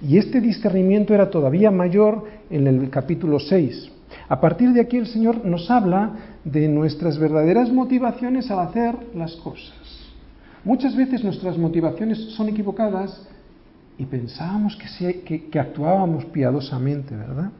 [0.01, 3.91] Y este discernimiento era todavía mayor en el capítulo 6.
[4.29, 9.36] A partir de aquí el Señor nos habla de nuestras verdaderas motivaciones al hacer las
[9.38, 9.73] cosas.
[10.63, 13.27] Muchas veces nuestras motivaciones son equivocadas
[13.97, 17.51] y pensábamos que, actuábamos piadosamente, ¿verdad?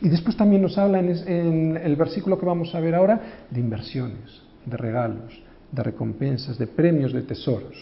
[0.00, 3.20] Y después también nos habla en, en el versículo que vamos a ver ahora
[3.50, 7.74] de inversiones, de regalos, de recompensas, de premios, de tesoros.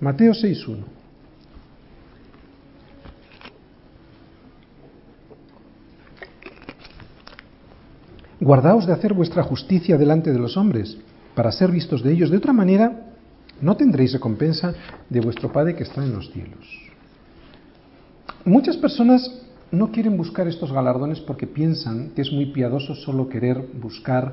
[0.00, 0.76] Mateo 6.1.
[8.48, 10.96] Guardaos de hacer vuestra justicia delante de los hombres,
[11.34, 12.30] para ser vistos de ellos.
[12.30, 13.12] De otra manera,
[13.60, 14.72] no tendréis recompensa
[15.10, 16.66] de vuestro Padre que está en los cielos.
[18.46, 19.30] Muchas personas
[19.70, 24.32] no quieren buscar estos galardones porque piensan que es muy piadoso solo querer buscar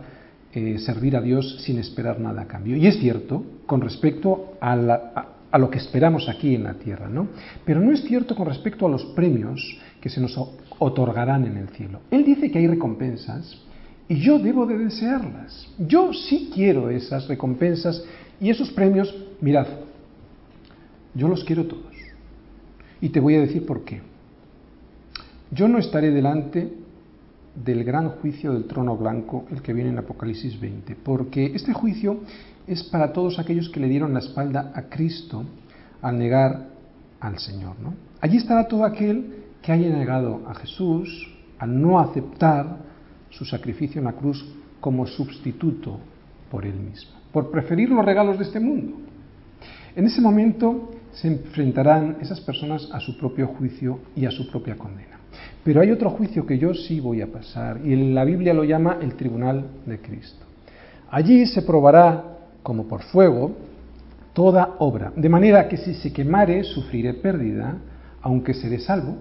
[0.54, 2.78] eh, servir a Dios sin esperar nada a cambio.
[2.78, 7.28] Y es cierto con respecto a, a lo que esperamos aquí en la tierra, ¿no?
[7.65, 10.39] Pero no es cierto con respecto a los premios que se nos
[10.80, 11.99] otorgarán en el cielo.
[12.12, 13.58] Él dice que hay recompensas
[14.08, 15.68] y yo debo de desearlas.
[15.80, 18.04] Yo sí quiero esas recompensas
[18.39, 19.13] y esos premios.
[19.41, 19.68] Mirad,
[21.13, 21.86] yo los quiero todos.
[23.02, 24.02] Y te voy a decir por qué.
[25.52, 26.74] Yo no estaré delante
[27.56, 32.20] del gran juicio del trono blanco, el que viene en Apocalipsis 20, porque este juicio
[32.68, 35.46] es para todos aquellos que le dieron la espalda a Cristo
[36.02, 36.67] al negar
[37.19, 37.79] al Señor.
[37.79, 37.94] ¿no?
[38.21, 42.77] Allí estará todo aquel que haya negado a Jesús, al no aceptar
[43.38, 44.46] su sacrificio en la cruz
[44.79, 46.00] como sustituto
[46.50, 48.98] por él mismo, por preferir los regalos de este mundo.
[49.96, 54.75] En ese momento se enfrentarán esas personas a su propio juicio y a su propia
[54.75, 55.19] condena.
[55.63, 59.00] Pero hay otro juicio que yo sí voy a pasar y la Biblia lo llama
[59.02, 60.46] el tribunal de Cristo.
[61.10, 62.23] Allí se probará
[62.62, 63.56] como por fuego
[64.33, 67.77] toda obra, de manera que si se quemare sufriré pérdida,
[68.21, 69.15] aunque seré salvo.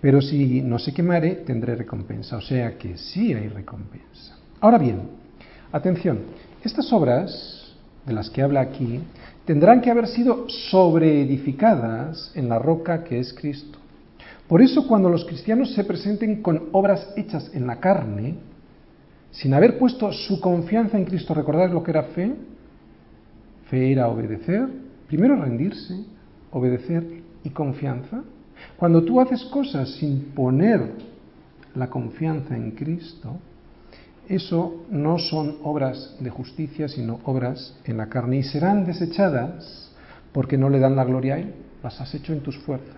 [0.00, 2.36] Pero si no se quemare, tendré recompensa.
[2.36, 4.36] O sea que sí hay recompensa.
[4.60, 5.02] Ahora bien,
[5.72, 6.20] atención,
[6.62, 7.74] estas obras
[8.06, 9.00] de las que habla aquí
[9.44, 13.78] tendrán que haber sido sobreedificadas en la roca que es Cristo.
[14.48, 18.34] Por eso cuando los cristianos se presenten con obras hechas en la carne,
[19.30, 22.34] sin haber puesto su confianza en Cristo, recordad lo que era fe,
[23.70, 24.68] fe era obedecer,
[25.06, 25.94] primero rendirse,
[26.50, 27.04] obedecer
[27.44, 28.22] y confianza.
[28.76, 30.80] Cuando tú haces cosas sin poner
[31.74, 33.36] la confianza en Cristo,
[34.28, 39.90] eso no son obras de justicia, sino obras en la carne y serán desechadas
[40.32, 41.54] porque no le dan la gloria a Él.
[41.82, 42.96] Las has hecho en tus fuerzas.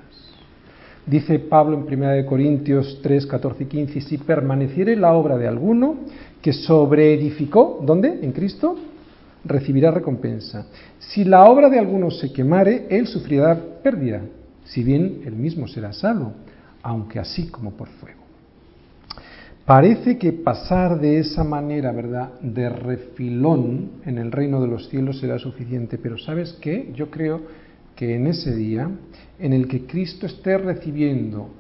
[1.07, 5.97] Dice Pablo en 1 Corintios 3, 14 y 15, si permaneciere la obra de alguno
[6.43, 8.21] que sobreedificó, ¿dónde?
[8.23, 8.77] En Cristo,
[9.45, 10.67] recibirá recompensa.
[10.99, 14.21] Si la obra de alguno se quemare, él sufrirá pérdida,
[14.71, 16.33] si bien él mismo será salvo,
[16.83, 18.21] aunque así como por fuego.
[19.67, 25.19] Parece que pasar de esa manera, ¿verdad?, de refilón en el reino de los cielos
[25.19, 26.93] será suficiente, pero ¿sabes qué?
[26.95, 27.43] Yo creo
[27.95, 28.91] que en ese día,
[29.39, 31.51] en el que Cristo esté recibiendo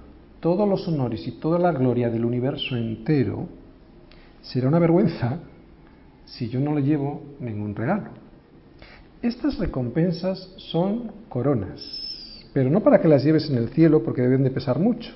[0.41, 3.49] todos los honores y toda la gloria del universo entero,
[4.41, 5.41] será una vergüenza
[6.25, 8.11] si yo no le llevo ningún regalo.
[9.21, 12.00] Estas recompensas son coronas,
[12.53, 15.13] pero no para que las lleves en el cielo porque deben de pesar mucho.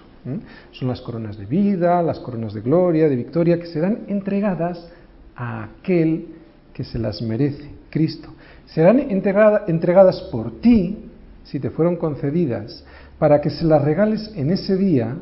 [0.73, 4.89] Son las coronas de vida, las coronas de gloria, de victoria, que serán entregadas
[5.37, 6.29] a aquel
[6.73, 8.31] que se las merece, Cristo.
[8.67, 11.11] Serán entregadas por ti,
[11.45, 12.85] si te fueron concedidas,
[13.19, 15.17] para que se las regales en ese día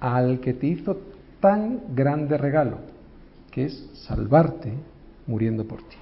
[0.00, 0.98] al que te hizo
[1.40, 2.78] tan grande regalo,
[3.52, 4.72] que es salvarte
[5.26, 5.96] muriendo por ti.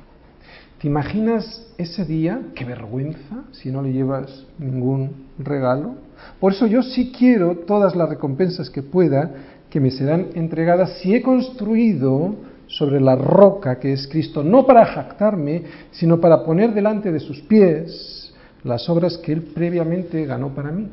[0.81, 2.41] ¿Te imaginas ese día?
[2.55, 5.97] Qué vergüenza si no le llevas ningún regalo.
[6.41, 9.31] Por eso yo sí quiero todas las recompensas que pueda
[9.69, 12.35] que me serán entregadas si he construido
[12.67, 17.43] sobre la roca que es Cristo, no para jactarme, sino para poner delante de sus
[17.43, 18.33] pies
[18.65, 20.89] las obras que Él previamente ganó para mí.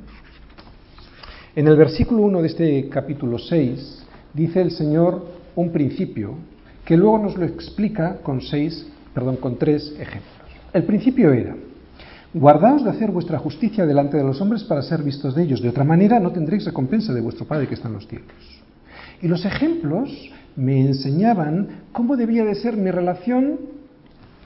[1.55, 5.25] En el versículo 1 de este capítulo 6 dice el Señor
[5.55, 6.33] un principio
[6.83, 8.85] que luego nos lo explica con seis
[9.17, 10.47] perdón, con tres ejemplos.
[10.71, 11.55] El principio era,
[12.35, 15.69] guardaos de hacer vuestra justicia delante de los hombres para ser vistos de ellos, de
[15.69, 18.27] otra manera no tendréis recompensa de vuestro Padre que está en los cielos.
[19.19, 20.11] Y los ejemplos
[20.55, 23.59] me enseñaban cómo debía de ser mi relación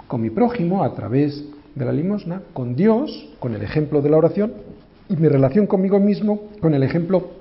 [0.08, 1.44] con mi prójimo a través
[1.76, 4.54] de la limosna, con Dios, con el ejemplo de la oración,
[5.10, 7.32] y mi relación conmigo mismo con el ejemplo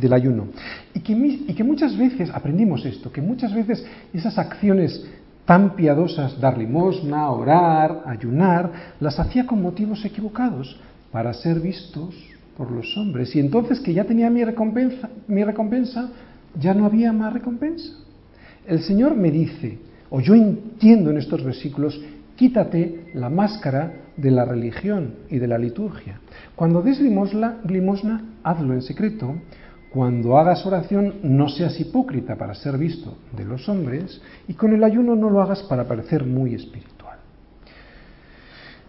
[0.00, 0.46] del ayuno.
[0.94, 3.84] Y que, muchas veces, aprendimos esto, que muchas veces
[4.14, 5.04] esas acciones
[5.44, 10.78] tan piadosas, dar limosna, orar, ayunar, las hacía con motivos equivocados,
[11.12, 12.14] para ser vistos
[12.56, 13.34] por los hombres.
[13.36, 16.10] Y entonces que ya tenía mi recompensa, mi recompensa,
[16.58, 17.92] ya no había más recompensa.
[18.66, 19.78] El Señor me dice,
[20.10, 22.00] o yo entiendo en estos versículos,
[22.36, 26.20] quítate la máscara de la religión y de la liturgia.
[26.56, 29.34] Cuando des limosna, limosna hazlo en secreto,
[29.94, 34.82] cuando hagas oración, no seas hipócrita para ser visto de los hombres y con el
[34.82, 37.18] ayuno no lo hagas para parecer muy espiritual.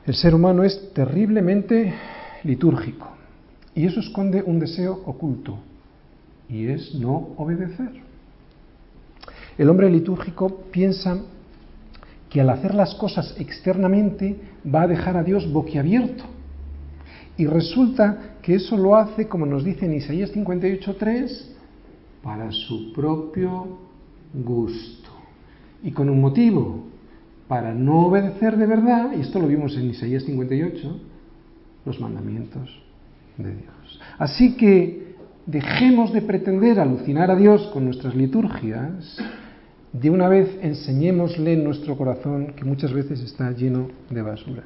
[0.03, 1.93] El ser humano es terriblemente
[2.43, 3.08] litúrgico
[3.76, 5.60] y eso esconde un deseo oculto
[6.49, 7.91] y es no obedecer.
[9.60, 11.20] El hombre litúrgico piensa
[12.32, 16.34] que al hacer las cosas externamente va a dejar a Dios boquiabierto
[17.38, 21.47] y resulta que eso lo hace, como nos dice en Isaías 58.3,
[22.23, 23.77] para su propio
[24.33, 25.09] gusto.
[25.83, 26.86] Y con un motivo,
[27.47, 30.99] para no obedecer de verdad, y esto lo vimos en Isaías 58,
[31.86, 32.81] los mandamientos
[33.38, 34.01] de Dios.
[34.17, 35.15] Así que
[35.45, 39.17] dejemos de pretender alucinar a Dios con nuestras liturgias,
[39.91, 44.63] de una vez enseñémosle en nuestro corazón que muchas veces está lleno de basura.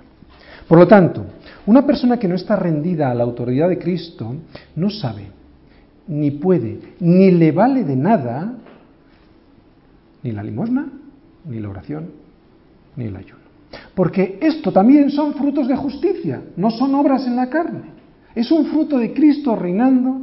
[0.70, 1.26] Por lo tanto,
[1.65, 4.36] una persona que no está rendida a la autoridad de Cristo
[4.76, 5.24] no sabe,
[6.07, 8.53] ni puede, ni le vale de nada
[10.22, 10.86] ni la limosna,
[11.45, 12.11] ni la oración,
[12.95, 13.39] ni el ayuno.
[13.95, 17.82] Porque esto también son frutos de justicia, no son obras en la carne.
[18.36, 20.22] Es un fruto de Cristo reinando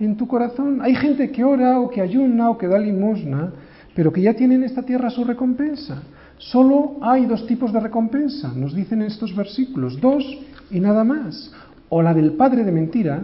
[0.00, 0.80] en tu corazón.
[0.82, 3.52] Hay gente que ora o que ayuna o que da limosna,
[3.94, 6.02] pero que ya tiene en esta tierra su recompensa.
[6.50, 10.22] Solo hay dos tipos de recompensa, nos dicen estos versículos, dos
[10.70, 11.50] y nada más.
[11.88, 13.22] O la del Padre de mentira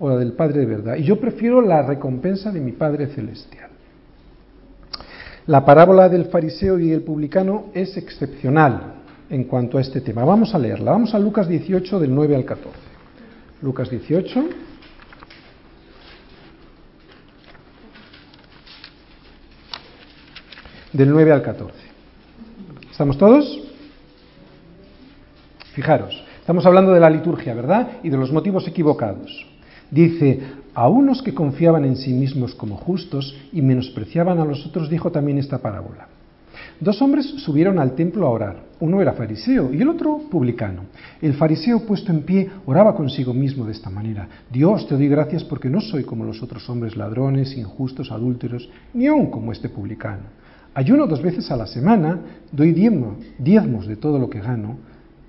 [0.00, 0.96] o la del Padre de verdad.
[0.96, 3.70] Y yo prefiero la recompensa de mi Padre celestial.
[5.46, 8.94] La parábola del fariseo y el publicano es excepcional
[9.30, 10.24] en cuanto a este tema.
[10.24, 10.90] Vamos a leerla.
[10.90, 12.76] Vamos a Lucas 18 del 9 al 14.
[13.62, 14.44] Lucas 18.
[20.92, 21.91] Del 9 al 14.
[22.92, 23.58] ¿Estamos todos?
[25.72, 27.92] Fijaros, estamos hablando de la liturgia, ¿verdad?
[28.02, 29.46] Y de los motivos equivocados.
[29.90, 30.40] Dice,
[30.74, 35.10] a unos que confiaban en sí mismos como justos y menospreciaban a los otros, dijo
[35.10, 36.08] también esta parábola.
[36.80, 38.56] Dos hombres subieron al templo a orar.
[38.78, 40.82] Uno era fariseo y el otro publicano.
[41.22, 44.28] El fariseo puesto en pie oraba consigo mismo de esta manera.
[44.50, 49.06] Dios, te doy gracias porque no soy como los otros hombres ladrones, injustos, adúlteros, ni
[49.06, 50.41] aun como este publicano.
[50.74, 52.20] Ayuno dos veces a la semana,
[52.50, 54.78] doy diezmos de todo lo que gano,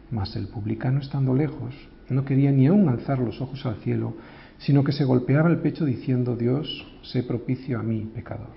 [0.10, 1.74] mas el publicano estando lejos
[2.10, 4.14] no quería ni aun alzar los ojos al cielo,
[4.60, 8.56] sino que se golpeaba el pecho diciendo, Dios, sé propicio a mí, pecador.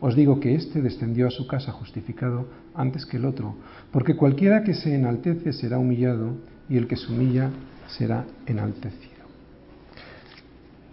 [0.00, 3.56] Os digo que éste descendió a su casa justificado antes que el otro,
[3.90, 6.36] porque cualquiera que se enaltece será humillado
[6.68, 7.50] y el que se humilla
[7.88, 9.22] será enaltecido.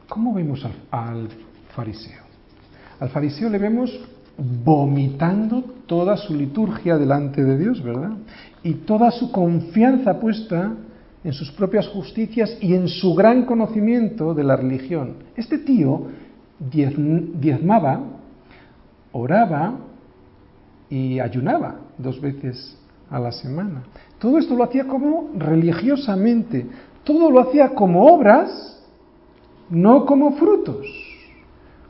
[0.07, 1.27] ¿Cómo vemos al
[1.75, 2.23] fariseo?
[2.99, 3.91] Al fariseo le vemos
[4.63, 8.11] vomitando toda su liturgia delante de Dios, ¿verdad?
[8.63, 10.73] Y toda su confianza puesta
[11.23, 15.15] en sus propias justicias y en su gran conocimiento de la religión.
[15.35, 16.07] Este tío
[16.59, 18.01] diezmaba
[19.11, 19.73] oraba
[20.89, 22.77] y ayunaba dos veces
[23.09, 23.83] a la semana.
[24.19, 26.65] Todo esto lo hacía como religiosamente,
[27.03, 28.83] todo lo hacía como obras,
[29.69, 30.85] no como frutos,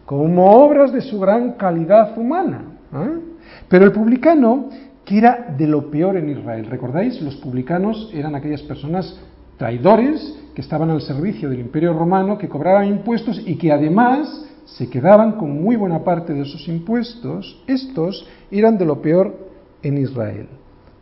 [0.10, 2.64] como obras de su gran calidad humana.
[2.92, 3.20] ¿eh?
[3.68, 4.70] Pero el publicano,
[5.06, 7.22] que era de lo peor en Israel, ¿recordáis?
[7.22, 9.20] Los publicanos eran aquellas personas
[9.58, 14.90] traidores que estaban al servicio del imperio romano, que cobraban impuestos y que además se
[14.90, 19.38] quedaban con muy buena parte de esos impuestos, estos eran de lo peor
[19.84, 20.48] en Israel.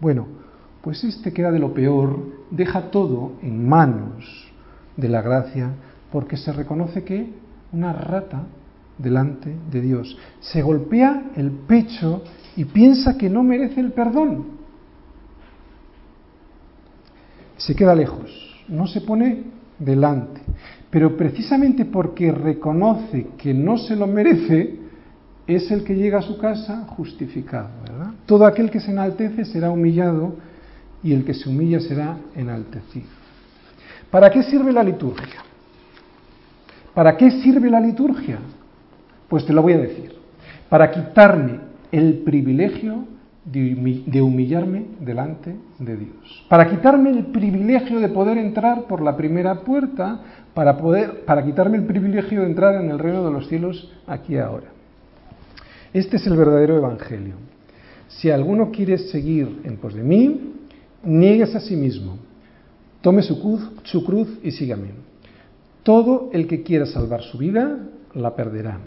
[0.01, 0.28] Bueno,
[0.82, 4.51] pues este que era de lo peor deja todo en manos
[4.97, 5.72] de la gracia
[6.12, 7.32] porque se reconoce que
[7.72, 8.47] una rata
[8.98, 12.24] delante de Dios se golpea el pecho
[12.56, 14.58] y piensa que no merece el perdón.
[17.58, 19.43] Se queda lejos, no se pone
[19.80, 20.41] delante.
[20.89, 24.80] Pero precisamente porque reconoce que no se lo merece,
[25.45, 28.12] es el que llega a su casa justificado, ¿verdad?
[28.26, 30.36] Todo aquel que se enaltece será humillado
[31.02, 33.08] y el que se humilla será enaltecido.
[34.12, 35.43] ¿Para qué sirve la liturgia?
[36.93, 38.39] ¿Para qué sirve la liturgia?
[39.28, 40.14] Pues te lo voy a decir.
[40.70, 41.60] Para quitarme
[41.92, 43.06] el privilegio
[43.52, 46.46] de humillarme delante de Dios.
[46.50, 50.20] Para quitarme el privilegio de poder entrar por la primera puerta,
[50.54, 54.38] para, poder, para quitarme el privilegio de entrar en el reino de los cielos aquí
[54.38, 54.68] ahora.
[55.94, 57.36] Este es el verdadero evangelio.
[58.10, 60.54] Si alguno quiere seguir en pos de mí,
[61.04, 62.18] niegues a sí mismo,
[63.02, 64.90] tome su cruz, su cruz y sígame.
[65.84, 67.80] Todo el que quiera salvar su vida,
[68.14, 68.80] la perderá.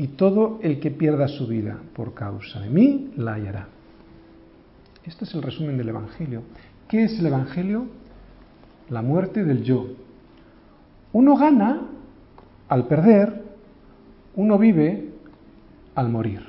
[0.00, 3.68] Y todo el que pierda su vida por causa de mí, la hallará.
[5.04, 6.42] Este es el resumen del Evangelio.
[6.88, 7.84] ¿Qué es el Evangelio?
[8.88, 9.88] La muerte del yo.
[11.12, 11.82] Uno gana
[12.66, 13.44] al perder,
[14.36, 15.10] uno vive
[15.94, 16.44] al morir.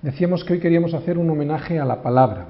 [0.00, 2.46] Decíamos que hoy queríamos hacer un homenaje a la palabra.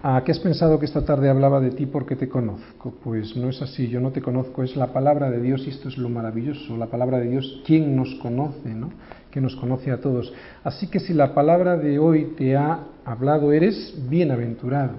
[0.00, 2.94] ¿A qué has pensado que esta tarde hablaba de ti porque te conozco?
[3.02, 5.88] Pues no es así, yo no te conozco, es la palabra de Dios y esto
[5.88, 8.68] es lo maravilloso, la palabra de Dios, ¿quién nos conoce?
[8.68, 8.90] ¿no?
[9.32, 10.32] Que nos conoce a todos.
[10.62, 14.92] Así que si la palabra de hoy te ha hablado, eres bienaventurado.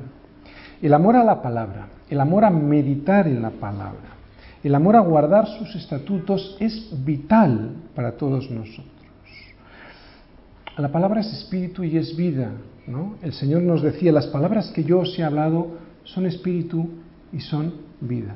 [0.81, 4.17] El amor a la palabra, el amor a meditar en la palabra,
[4.65, 8.98] el amor a guardar sus estatutos es vital para todos nosotros.
[10.79, 12.51] La palabra es espíritu y es vida.
[12.87, 13.15] ¿no?
[13.21, 16.87] El Señor nos decía, las palabras que yo os he hablado son espíritu
[17.33, 18.35] y son vida.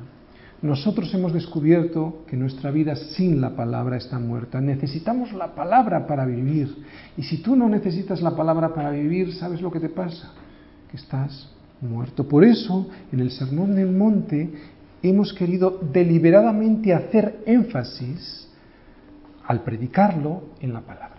[0.60, 4.60] Nosotros hemos descubierto que nuestra vida sin la palabra está muerta.
[4.60, 6.84] Necesitamos la palabra para vivir.
[7.16, 10.32] Y si tú no necesitas la palabra para vivir, ¿sabes lo que te pasa?
[10.90, 12.28] Que estás muerto.
[12.28, 14.52] Por eso, en el Sermón del Monte,
[15.02, 18.48] hemos querido deliberadamente hacer énfasis
[19.46, 21.13] al predicarlo en la palabra.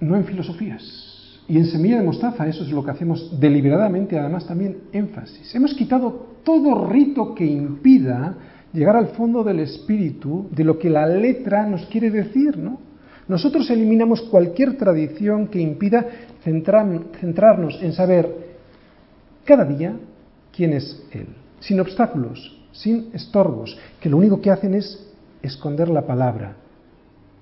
[0.00, 1.10] No en filosofías.
[1.48, 5.54] Y en semilla de mostaza, eso es lo que hacemos deliberadamente, además también énfasis.
[5.54, 8.36] Hemos quitado todo rito que impida
[8.72, 12.78] llegar al fondo del espíritu de lo que la letra nos quiere decir, ¿no?
[13.26, 16.06] Nosotros eliminamos cualquier tradición que impida
[16.42, 18.28] centrarnos en saber
[19.44, 19.96] cada día
[20.54, 21.26] quién es Él,
[21.60, 25.06] sin obstáculos, sin estorbos, que lo único que hacen es
[25.42, 26.56] esconder la palabra,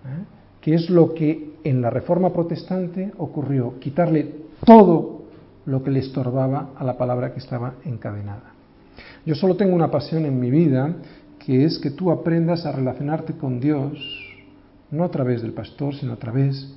[0.04, 0.24] ¿eh?
[0.60, 4.34] que es lo que en la Reforma Protestante ocurrió, quitarle
[4.64, 5.24] todo
[5.66, 8.52] lo que le estorbaba a la palabra que estaba encadenada.
[9.26, 10.94] Yo solo tengo una pasión en mi vida,
[11.38, 13.98] que es que tú aprendas a relacionarte con Dios,
[14.90, 16.74] no a través del pastor, sino a través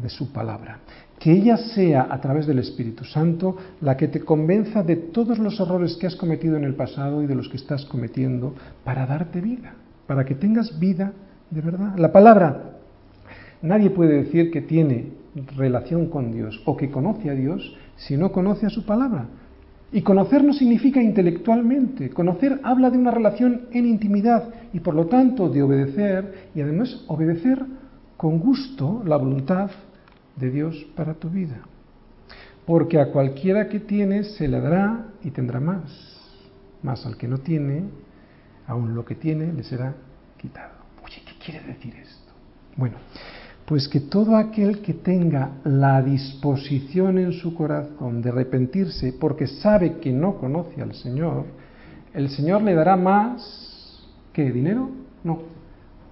[0.00, 0.78] de su palabra.
[1.18, 5.58] Que ella sea, a través del Espíritu Santo, la que te convenza de todos los
[5.60, 8.54] errores que has cometido en el pasado y de los que estás cometiendo
[8.84, 9.74] para darte vida,
[10.06, 11.12] para que tengas vida
[11.50, 11.96] de verdad.
[11.96, 12.71] La palabra,
[13.62, 15.12] nadie puede decir que tiene
[15.56, 19.26] relación con Dios o que conoce a Dios si no conoce a su palabra.
[19.92, 22.10] Y conocer no significa intelectualmente.
[22.10, 27.04] Conocer habla de una relación en intimidad y por lo tanto de obedecer y además
[27.08, 27.62] obedecer
[28.16, 29.70] con gusto la voluntad
[30.36, 31.60] de Dios para tu vida.
[32.64, 36.18] Porque a cualquiera que tiene se le dará y tendrá más.
[36.82, 37.84] Más al que no tiene,
[38.66, 39.94] aún lo que tiene le será
[40.38, 40.72] quitado.
[41.04, 42.32] Oye, ¿qué quiere decir esto?
[42.76, 42.96] Bueno,
[43.66, 49.98] pues que todo aquel que tenga la disposición en su corazón de arrepentirse porque sabe
[49.98, 51.44] que no conoce al Señor,
[52.12, 54.02] el Señor le dará más,
[54.32, 54.50] ¿qué?
[54.50, 54.90] ¿Dinero?
[55.24, 55.42] No,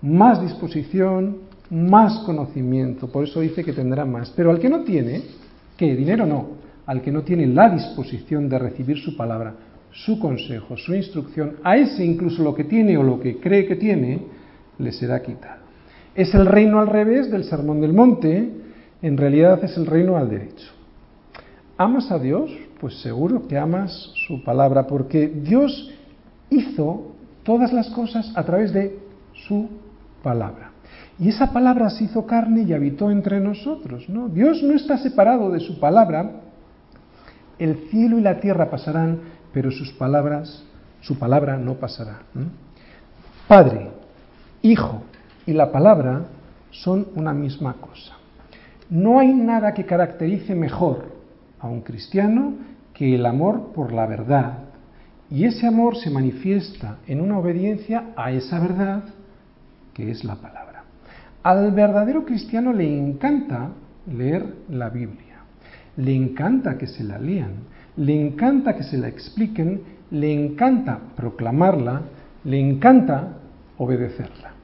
[0.02, 1.38] más disposición,
[1.70, 4.32] más conocimiento, por eso dice que tendrá más.
[4.34, 5.22] Pero al que no tiene,
[5.76, 5.94] ¿qué?
[5.96, 6.26] ¿Dinero?
[6.26, 6.48] No,
[6.86, 9.54] al que no tiene la disposición de recibir su palabra,
[9.92, 13.76] su consejo, su instrucción, a ese incluso lo que tiene o lo que cree que
[13.76, 14.22] tiene,
[14.78, 15.69] le será quitado.
[16.14, 18.50] Es el reino al revés del sermón del monte,
[19.02, 20.68] en realidad es el reino al derecho.
[21.76, 22.50] ¿Amas a Dios?
[22.80, 25.92] Pues seguro que amas su palabra, porque Dios
[26.50, 28.98] hizo todas las cosas a través de
[29.46, 29.68] su
[30.22, 30.72] palabra.
[31.18, 34.08] Y esa palabra se hizo carne y habitó entre nosotros.
[34.08, 34.28] ¿no?
[34.28, 36.30] Dios no está separado de su palabra.
[37.58, 39.20] El cielo y la tierra pasarán,
[39.52, 40.64] pero sus palabras,
[41.02, 42.20] su palabra no pasará.
[43.46, 43.90] Padre,
[44.62, 45.02] Hijo
[45.50, 46.26] y la palabra
[46.70, 48.14] son una misma cosa.
[48.88, 51.06] No hay nada que caracterice mejor
[51.58, 52.54] a un cristiano
[52.94, 54.58] que el amor por la verdad.
[55.28, 59.02] Y ese amor se manifiesta en una obediencia a esa verdad
[59.92, 60.84] que es la palabra.
[61.42, 63.70] Al verdadero cristiano le encanta
[64.06, 65.38] leer la Biblia,
[65.96, 67.54] le encanta que se la lean,
[67.96, 69.82] le encanta que se la expliquen,
[70.12, 72.02] le encanta proclamarla,
[72.44, 73.36] le encanta
[73.78, 74.59] obedecerla.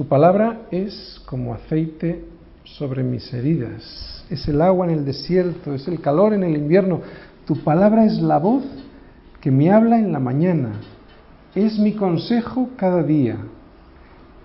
[0.00, 2.24] Tu palabra es como aceite
[2.64, 7.02] sobre mis heridas, es el agua en el desierto, es el calor en el invierno.
[7.46, 8.64] Tu palabra es la voz
[9.42, 10.70] que me habla en la mañana,
[11.54, 13.36] es mi consejo cada día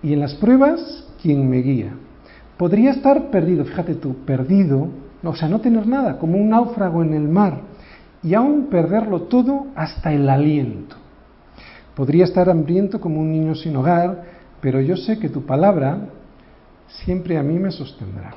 [0.03, 1.93] y en las pruebas quien me guía.
[2.58, 4.89] Podría estar perdido, fíjate tú, perdido,
[5.24, 7.62] o sea, no tener nada, como un náufrago en el mar
[8.22, 10.97] y aún perderlo todo hasta el aliento.
[11.95, 15.97] Podría estar hambriento como un niño sin hogar, pero yo sé que tu palabra
[16.88, 18.36] siempre a mí me sostendrá.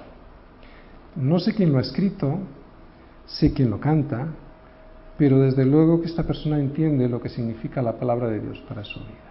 [1.17, 2.39] No sé quién lo ha escrito,
[3.27, 4.29] sé quién lo canta,
[5.17, 8.85] pero desde luego que esta persona entiende lo que significa la palabra de Dios para
[8.85, 9.29] su vida.